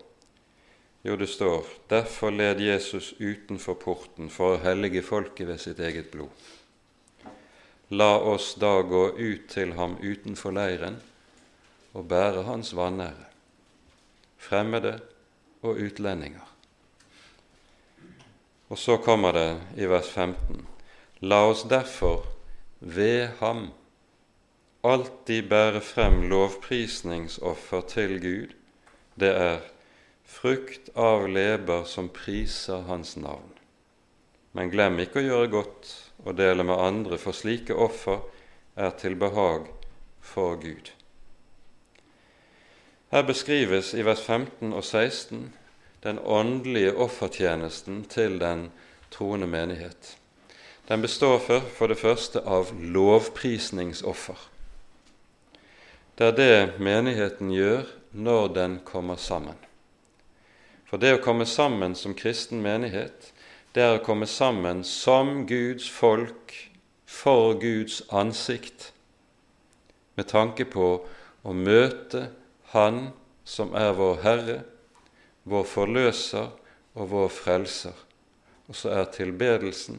Jo, 1.04 1.18
det 1.20 1.28
står 1.28 1.68
derfor 1.92 2.32
led 2.32 2.64
Jesus 2.64 3.12
utenfor 3.18 3.76
porten 3.76 4.32
for 4.32 4.54
å 4.54 4.62
hellige 4.64 5.04
folket 5.04 5.50
ved 5.50 5.60
sitt 5.60 5.84
eget 5.84 6.08
blod. 6.14 6.32
La 7.90 8.16
oss 8.18 8.54
da 8.54 8.80
gå 8.82 9.10
ut 9.18 9.48
til 9.52 9.74
ham 9.76 9.98
utenfor 10.00 10.54
leiren 10.56 10.96
og 11.92 12.08
bære 12.08 12.46
hans 12.46 12.72
vanære. 12.76 13.28
Fremmede 14.40 14.98
og 15.62 15.80
utlendinger. 15.80 16.44
Og 18.68 18.78
så 18.78 18.96
kommer 18.96 19.32
det 19.32 19.50
i 19.76 19.86
vers 19.86 20.08
15.: 20.08 20.66
La 21.20 21.44
oss 21.48 21.62
derfor 21.68 22.24
ved 22.80 23.28
ham 23.40 23.70
alltid 24.84 25.48
bære 25.48 25.80
frem 25.80 26.22
lovprisningsoffer 26.22 27.80
til 27.80 28.20
Gud. 28.20 28.48
Det 29.20 29.30
er 29.36 29.60
frukt 30.24 30.90
av 30.96 31.28
leber 31.28 31.84
som 31.84 32.08
priser 32.08 32.82
Hans 32.88 33.16
navn. 33.16 33.52
Men 34.52 34.70
glem 34.70 34.98
ikke 34.98 35.20
å 35.20 35.28
gjøre 35.28 35.52
godt 35.52 35.92
og 36.24 36.36
dele 36.38 36.64
med 36.64 36.78
andre, 36.78 37.18
for 37.18 37.32
slike 37.32 37.74
offer 37.74 38.22
er 38.76 38.90
til 38.98 39.16
behag 39.16 39.66
for 40.20 40.54
Gud. 40.60 40.90
Her 43.10 43.22
beskrives 43.22 43.94
i 43.94 44.02
vers 44.02 44.22
15 44.22 44.72
og 44.72 44.84
16 44.84 45.52
den 46.04 46.18
åndelige 46.18 46.96
offertjenesten 46.96 48.04
til 48.04 48.40
den 48.40 48.70
troende 49.10 49.46
menighet. 49.46 50.16
Den 50.88 51.02
består 51.02 51.38
for, 51.38 51.60
for 51.60 51.86
det 51.86 51.98
første 51.98 52.40
av 52.40 52.72
lovprisningsoffer. 52.76 54.36
Det 56.18 56.26
er 56.26 56.36
det 56.36 56.80
menigheten 56.82 57.50
gjør 57.50 57.86
når 58.12 58.48
den 58.54 58.80
kommer 58.84 59.16
sammen. 59.16 59.56
For 60.84 61.00
det 61.00 61.14
å 61.16 61.22
komme 61.24 61.46
sammen 61.46 61.96
som 61.98 62.14
kristen 62.14 62.60
menighet, 62.62 63.32
det 63.74 63.82
er 63.82 63.96
å 63.98 64.04
komme 64.06 64.26
sammen 64.30 64.84
som 64.86 65.44
Guds 65.50 65.88
folk 65.90 66.54
for 67.10 67.56
Guds 67.58 68.02
ansikt, 68.14 68.92
med 70.14 70.28
tanke 70.30 70.66
på 70.70 70.88
å 71.42 71.54
møte 71.58 72.28
han 72.70 73.08
som 73.44 73.74
er 73.74 73.92
vår 73.98 74.20
Herre, 74.22 74.58
vår 75.42 75.66
Forløser 75.68 76.52
og 76.94 77.10
vår 77.10 77.32
Frelser. 77.34 77.96
Og 78.70 78.78
så 78.78 78.94
er 78.94 79.10
tilbedelsen, 79.12 79.98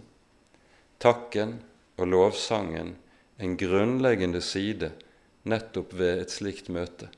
takken 1.04 1.60
og 2.00 2.08
lovsangen 2.10 2.96
en 3.38 3.58
grunnleggende 3.60 4.42
side 4.42 4.94
nettopp 5.44 5.94
ved 6.00 6.24
et 6.24 6.34
slikt 6.34 6.72
møte. 6.72 7.12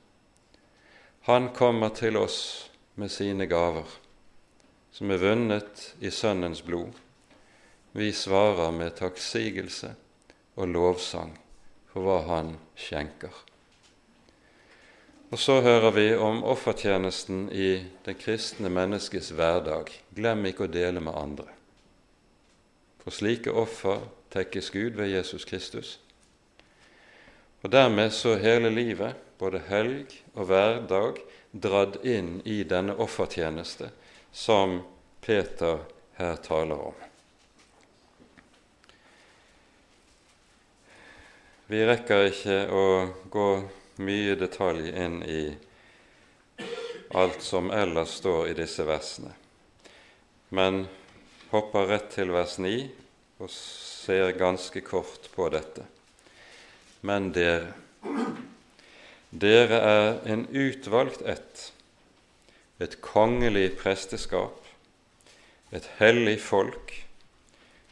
Han 1.30 1.52
kommer 1.54 1.94
til 1.96 2.18
oss 2.18 2.40
med 2.98 3.14
sine 3.14 3.46
gaver, 3.48 3.86
som 4.98 5.12
er 5.14 5.20
vunnet 5.22 5.82
i 6.02 6.10
Sønnens 6.10 6.64
blod. 6.66 6.96
Vi 7.94 8.10
svarer 8.14 8.72
med 8.74 8.96
takksigelse 8.98 9.92
og 10.58 10.72
lovsang 10.74 11.36
for 11.92 12.02
hva 12.02 12.16
Han 12.26 12.56
skjenker. 12.74 13.36
Og 15.30 15.38
så 15.38 15.60
hører 15.62 15.94
vi 15.94 16.06
om 16.16 16.42
offertjenesten 16.50 17.46
i 17.54 17.68
det 18.08 18.16
kristne 18.24 18.72
menneskets 18.74 19.30
hverdag. 19.38 19.92
Glem 20.18 20.50
ikke 20.50 20.66
å 20.66 20.72
dele 20.72 21.04
med 21.04 21.14
andre. 21.14 21.46
For 23.04 23.14
slike 23.14 23.54
offer 23.54 24.02
tekkes 24.34 24.72
Gud 24.74 24.98
ved 24.98 25.12
Jesus 25.12 25.46
Kristus. 25.46 26.00
Og 27.62 27.70
dermed 27.70 28.16
så 28.18 28.34
hele 28.42 28.74
livet, 28.74 29.14
både 29.38 29.62
helg 29.70 30.18
og 30.34 30.50
hverdag, 30.50 31.22
dratt 31.54 32.02
inn 32.02 32.40
i 32.50 32.64
denne 32.66 32.98
offertjeneste 32.98 33.92
som 34.32 34.82
Peter 35.22 35.80
her 36.18 36.36
taler 36.36 36.82
om. 36.90 36.94
Vi 41.68 41.82
rekker 41.84 42.30
ikke 42.30 42.60
å 42.72 42.86
gå 43.28 43.48
mye 44.00 44.36
detalj 44.40 44.88
inn 44.94 45.18
i 45.28 45.42
alt 47.18 47.42
som 47.44 47.72
ellers 47.72 48.14
står 48.22 48.48
i 48.52 48.56
disse 48.56 48.86
versene, 48.88 49.34
men 50.50 50.86
hopper 51.52 51.90
rett 51.92 52.10
til 52.16 52.32
vers 52.32 52.56
9 52.64 52.72
og 53.44 53.52
ser 53.52 54.32
ganske 54.40 54.82
kort 54.82 55.28
på 55.36 55.50
dette. 55.54 55.84
Men 57.06 57.30
dere, 57.36 57.74
dere 59.30 59.82
er 59.92 60.10
en 60.26 60.48
utvalgt 60.50 61.22
ett, 61.22 61.72
et 62.80 63.00
kongelig 63.02 63.72
presteskap, 63.80 64.62
et 65.74 65.90
hellig 65.98 66.38
folk, 66.42 66.94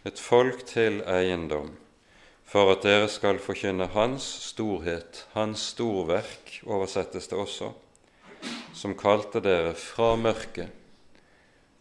et 0.06 0.20
folk 0.22 0.66
til 0.70 1.02
eiendom 1.10 1.74
for 2.46 2.72
at 2.72 2.86
dere 2.86 3.08
skal 3.10 3.40
forkynne 3.42 3.90
Hans 3.92 4.24
storhet, 4.52 5.26
Hans 5.34 5.72
storverk, 5.74 6.60
oversettes 6.64 7.28
det 7.28 7.38
også, 7.42 7.72
som 8.78 8.94
kalte 8.98 9.42
dere 9.44 9.74
fra 9.76 10.14
mørket 10.16 10.70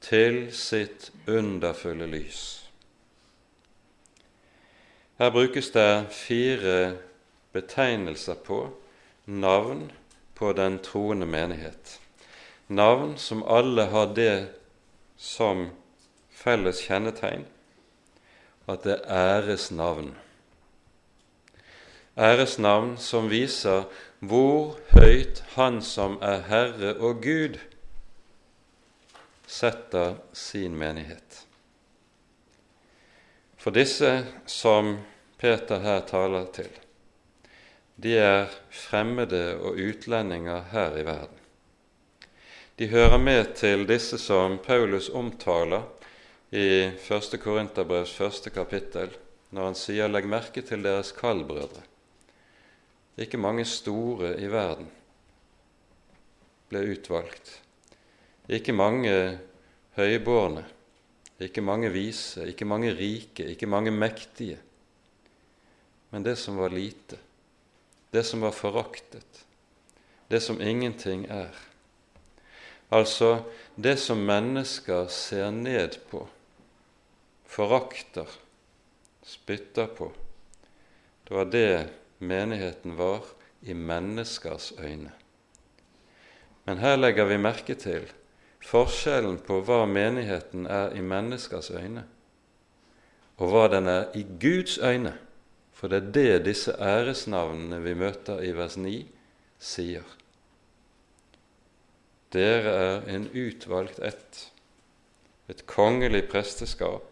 til 0.05 0.48
sitt 0.57 1.11
underfulle 1.28 2.09
lys. 2.11 2.40
Her 5.20 5.30
brukes 5.30 5.70
det 5.70 6.07
fire 6.11 6.96
betegnelser 7.55 8.34
på 8.34 8.64
navn 9.26 9.92
på 10.34 10.50
den 10.59 10.80
troende 10.82 11.26
menighet. 11.26 12.00
Navn 12.75 13.16
som 13.18 13.43
alle 13.47 13.89
har 13.93 14.12
det 14.16 14.37
som 15.16 15.68
felles 16.35 16.83
kjennetegn 16.87 17.47
at 18.66 18.85
det 18.85 18.99
er 19.05 19.43
æresnavn. 19.43 20.14
æresnavn 22.16 22.97
som 22.97 23.29
viser 23.31 23.85
hvor 24.18 24.79
høyt 24.95 25.43
Han 25.55 25.83
som 25.83 26.18
er 26.22 26.45
Herre 26.49 26.95
og 26.95 27.22
Gud, 27.22 27.59
setter 29.47 30.14
sin 30.33 30.77
menighet. 30.77 31.45
For 33.59 33.70
disse 33.70 34.25
som 34.47 34.99
Peter 35.39 35.79
her 35.79 36.01
taler 36.09 36.47
til, 36.55 36.70
de 37.97 38.16
er 38.18 38.47
fremmede 38.70 39.57
og 39.61 39.79
utlendinger 39.79 40.64
her 40.72 40.97
i 40.97 41.05
verden. 41.05 41.43
De 42.79 42.87
hører 42.91 43.18
med 43.18 43.55
til 43.55 43.87
disse 43.87 44.18
som 44.18 44.59
Paulus 44.59 45.09
omtaler 45.09 45.85
i 46.51 46.91
1. 46.91 47.41
Korinterbrevs 47.43 48.14
første 48.18 48.51
kapittel, 48.51 49.14
når 49.51 49.64
han 49.64 49.75
sier 49.79 50.09
'legg 50.09 50.27
merke 50.27 50.62
til 50.62 50.83
deres 50.83 51.12
kallbrødre' 51.12 51.85
ikke 53.16 53.39
mange 53.39 53.64
store 53.64 54.35
i 54.43 54.49
verden 54.51 54.89
ble 56.70 56.81
utvalgt. 56.95 57.61
Ikke 58.49 58.75
mange 58.75 59.39
høybårne, 59.97 60.64
ikke 61.41 61.62
mange 61.62 61.93
vise, 61.95 62.43
ikke 62.49 62.66
mange 62.66 62.91
rike, 62.95 63.47
ikke 63.55 63.66
mange 63.70 63.91
mektige, 63.95 64.59
men 66.11 66.25
det 66.27 66.37
som 66.39 66.59
var 66.59 66.75
lite, 66.75 67.18
det 68.12 68.25
som 68.27 68.43
var 68.43 68.55
foraktet, 68.55 69.45
det 70.31 70.43
som 70.43 70.61
ingenting 70.61 71.27
er. 71.31 71.55
Altså 72.91 73.45
det 73.74 73.97
som 73.99 74.20
mennesker 74.26 75.07
ser 75.11 75.51
ned 75.51 75.99
på, 76.11 76.26
forakter, 77.47 78.28
spytter 79.24 79.87
på. 79.87 80.12
Det 81.24 81.35
var 81.35 81.45
det 81.45 81.89
menigheten 82.18 82.97
var 82.97 83.24
i 83.61 83.74
menneskers 83.74 84.72
øyne. 84.78 85.12
Men 86.64 86.78
her 86.78 86.97
legger 86.97 87.24
vi 87.24 87.37
merke 87.41 87.74
til 87.74 88.09
forskjellen 88.64 89.39
på 89.45 89.61
hva 89.64 89.85
menigheten 89.89 90.66
er 90.66 90.95
i 90.97 91.03
menneskers 91.05 91.70
øyne, 91.70 92.05
og 93.37 93.51
hva 93.51 93.68
den 93.72 93.89
er 93.91 94.12
i 94.16 94.24
Guds 94.41 94.78
øyne, 94.78 95.16
for 95.72 95.89
det 95.93 96.01
er 96.01 96.12
det 96.12 96.45
disse 96.47 96.72
æresnavnene 96.80 97.80
vi 97.82 97.95
møter 97.99 98.41
i 98.41 98.53
vers 98.57 98.76
9, 98.80 98.95
sier. 99.59 100.07
Dere 102.35 102.74
er 102.74 103.09
en 103.14 103.28
utvalgt 103.30 104.01
ett, 104.03 104.41
et 105.47 105.62
kongelig 105.70 106.24
presteskap, 106.32 107.07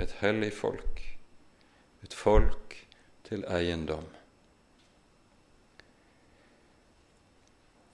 et 0.00 0.14
hellig 0.22 0.52
folk, 0.56 1.02
et 2.02 2.14
folk 2.16 2.78
til 3.28 3.44
eiendom. 3.52 4.06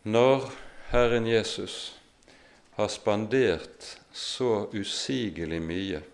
Når 0.06 0.52
Herren 0.92 1.26
Jesus 1.26 1.98
har 2.78 2.88
spandert 2.88 3.98
så 4.14 4.68
usigelig 4.72 5.58
mye 5.62 6.04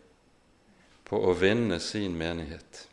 på 1.04 1.20
å 1.28 1.34
vinne 1.36 1.76
sin 1.84 2.16
menighet. 2.16 2.86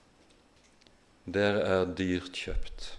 Dere 1.23 1.63
er 1.63 1.93
dyrt 1.95 2.35
kjøpt. 2.35 2.97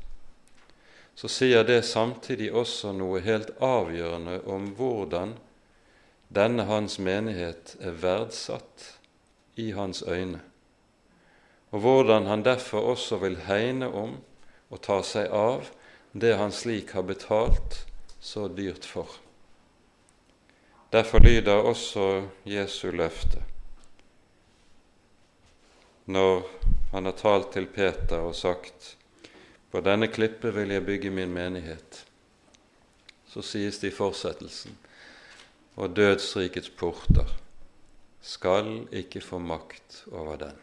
Så 1.15 1.29
sier 1.29 1.65
det 1.65 1.83
samtidig 1.85 2.51
også 2.53 2.93
noe 2.97 3.21
helt 3.23 3.53
avgjørende 3.63 4.41
om 4.49 4.73
hvordan 4.79 5.37
denne 6.33 6.65
hans 6.65 6.97
menighet 6.99 7.77
er 7.81 7.99
verdsatt 8.01 8.87
i 9.61 9.71
hans 9.77 10.01
øyne, 10.09 10.41
og 11.71 11.85
hvordan 11.85 12.27
han 12.27 12.45
derfor 12.45 12.95
også 12.95 13.21
vil 13.21 13.37
hegne 13.47 13.89
om 13.93 14.17
og 14.73 14.81
ta 14.81 15.03
seg 15.05 15.29
av 15.29 15.69
det 16.13 16.35
han 16.41 16.53
slik 16.53 16.95
har 16.97 17.05
betalt 17.05 17.83
så 18.21 18.49
dyrt 18.49 18.89
for. 18.89 19.09
Derfor 20.93 21.21
lyder 21.25 21.65
også 21.69 22.29
Jesu 22.45 22.91
løfte 22.93 23.45
når 26.13 26.43
han 26.93 27.07
har 27.07 27.15
talt 27.17 27.53
til 27.55 27.69
Peter 27.71 28.25
og 28.27 28.35
sagt 28.37 28.97
på 29.73 29.81
denne 29.81 30.09
klippet 30.13 30.55
vil 30.55 30.75
jeg 30.75 30.85
bygge 30.87 31.11
min 31.11 31.33
menighet. 31.33 32.03
Så 33.27 33.43
sies 33.43 33.81
det 33.81 33.91
i 33.93 33.97
fortsettelsen 33.97 34.77
og 35.81 35.95
dødsrikets 35.97 36.69
porter 36.77 37.31
skal 38.21 38.85
ikke 38.93 39.25
få 39.25 39.41
makt 39.41 40.03
over 40.13 40.37
den. 40.45 40.59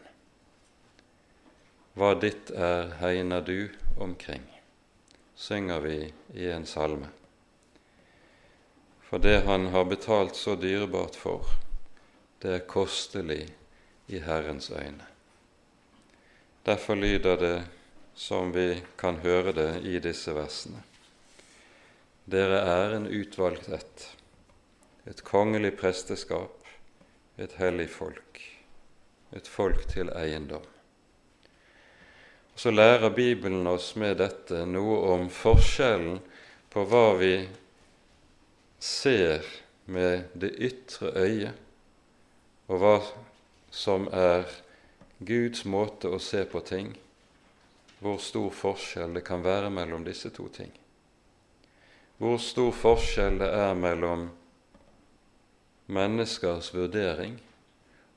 Hva 1.98 2.14
ditt 2.14 2.54
er, 2.54 2.94
hegner 3.02 3.42
du 3.42 3.66
omkring, 3.98 4.46
synger 5.34 5.82
vi 5.82 5.96
i 6.38 6.52
en 6.54 6.68
salme 6.70 7.10
for 9.10 9.18
det 9.18 9.40
han 9.40 9.66
har 9.66 9.84
betalt 9.84 10.36
så 10.36 10.54
dyrebart 10.54 11.16
for, 11.18 11.42
det 12.38 12.52
er 12.54 12.68
kostelig 12.70 13.48
i 14.06 14.20
Herrens 14.22 14.70
øyne. 14.70 15.02
Derfor 16.62 16.94
lyder 16.94 17.36
det 17.36 17.56
som 18.20 18.52
vi 18.52 18.82
kan 19.00 19.16
høre 19.24 19.52
det 19.56 19.70
i 19.88 19.96
disse 20.04 20.34
versene. 20.36 20.82
Dere 22.28 22.58
er 22.68 22.92
en 22.98 23.06
utvalgt 23.08 23.70
ett, 23.72 24.02
et 25.08 25.22
kongelig 25.24 25.72
presteskap, 25.80 26.68
et 27.40 27.56
hellig 27.56 27.88
folk, 27.88 28.42
et 29.32 29.48
folk 29.48 29.88
til 29.88 30.12
eiendom. 30.12 30.68
Så 32.52 32.76
lærer 32.76 33.08
Bibelen 33.16 33.64
oss 33.72 33.94
med 33.96 34.20
dette 34.20 34.66
noe 34.68 35.00
om 35.16 35.28
forskjellen 35.32 36.20
på 36.68 36.84
hva 36.92 37.04
vi 37.24 37.34
ser 38.84 39.46
med 39.88 40.28
det 40.36 40.58
ytre 40.60 41.16
øyet, 41.16 41.68
og 42.68 42.84
hva 42.84 42.96
som 43.72 44.10
er 44.12 44.44
Guds 45.24 45.64
måte 45.64 46.12
å 46.12 46.20
se 46.20 46.44
på 46.44 46.60
ting, 46.68 46.98
hvor 48.00 48.18
stor 48.18 48.50
forskjell 48.50 49.14
det 49.14 49.24
kan 49.26 49.44
være 49.44 49.70
mellom 49.70 50.04
disse 50.04 50.30
to 50.32 50.48
ting. 50.48 50.72
Hvor 52.20 52.38
stor 52.40 52.72
forskjell 52.72 53.38
det 53.40 53.48
er 53.56 53.74
mellom 53.76 54.28
menneskers 55.90 56.72
vurdering 56.74 57.38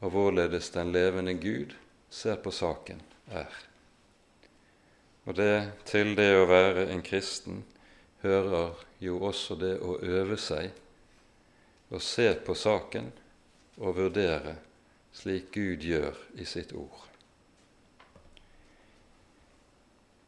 og 0.04 0.12
hvorledes 0.12 0.70
den 0.76 0.92
levende 0.92 1.34
Gud 1.40 1.76
ser 2.10 2.36
på 2.36 2.52
saken, 2.52 3.02
er. 3.32 3.52
Og 5.26 5.36
det 5.36 5.72
til 5.88 6.16
det 6.20 6.32
å 6.36 6.48
være 6.50 6.90
en 6.92 7.04
kristen 7.04 7.64
hører 8.24 8.76
jo 9.04 9.22
også 9.24 9.56
det 9.60 9.78
å 9.80 9.98
øve 10.04 10.38
seg 10.40 10.72
og 11.94 12.02
se 12.04 12.28
på 12.46 12.56
saken 12.56 13.12
og 13.80 13.98
vurdere 14.00 14.58
slik 15.16 15.52
Gud 15.56 15.84
gjør 15.86 16.18
i 16.40 16.46
sitt 16.48 16.74
ord. 16.76 17.12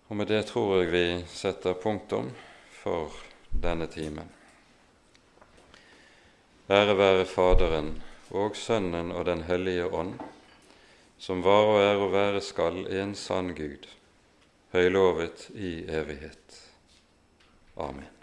Og 0.08 0.16
med 0.16 0.28
det 0.30 0.44
tror 0.52 0.76
jeg 0.78 0.92
vi 0.94 1.06
setter 1.34 1.74
punktum 1.82 2.30
for 2.70 3.14
denne 3.50 3.88
timen. 3.90 4.30
Ære 6.70 6.98
være 6.98 7.26
Faderen 7.30 7.92
og 8.30 8.58
Sønnen 8.58 9.12
og 9.12 9.26
Den 9.26 9.44
hellige 9.50 9.86
ånd, 9.86 10.16
som 11.18 11.42
var 11.46 11.70
og 11.74 11.80
er 11.82 12.02
og 12.02 12.12
være 12.14 12.42
skal 12.42 12.86
en 12.90 13.16
sann 13.16 13.54
Gud, 13.58 13.86
høylovet 14.74 15.50
i 15.56 15.78
evighet. 15.90 16.62
Amen. 17.78 18.15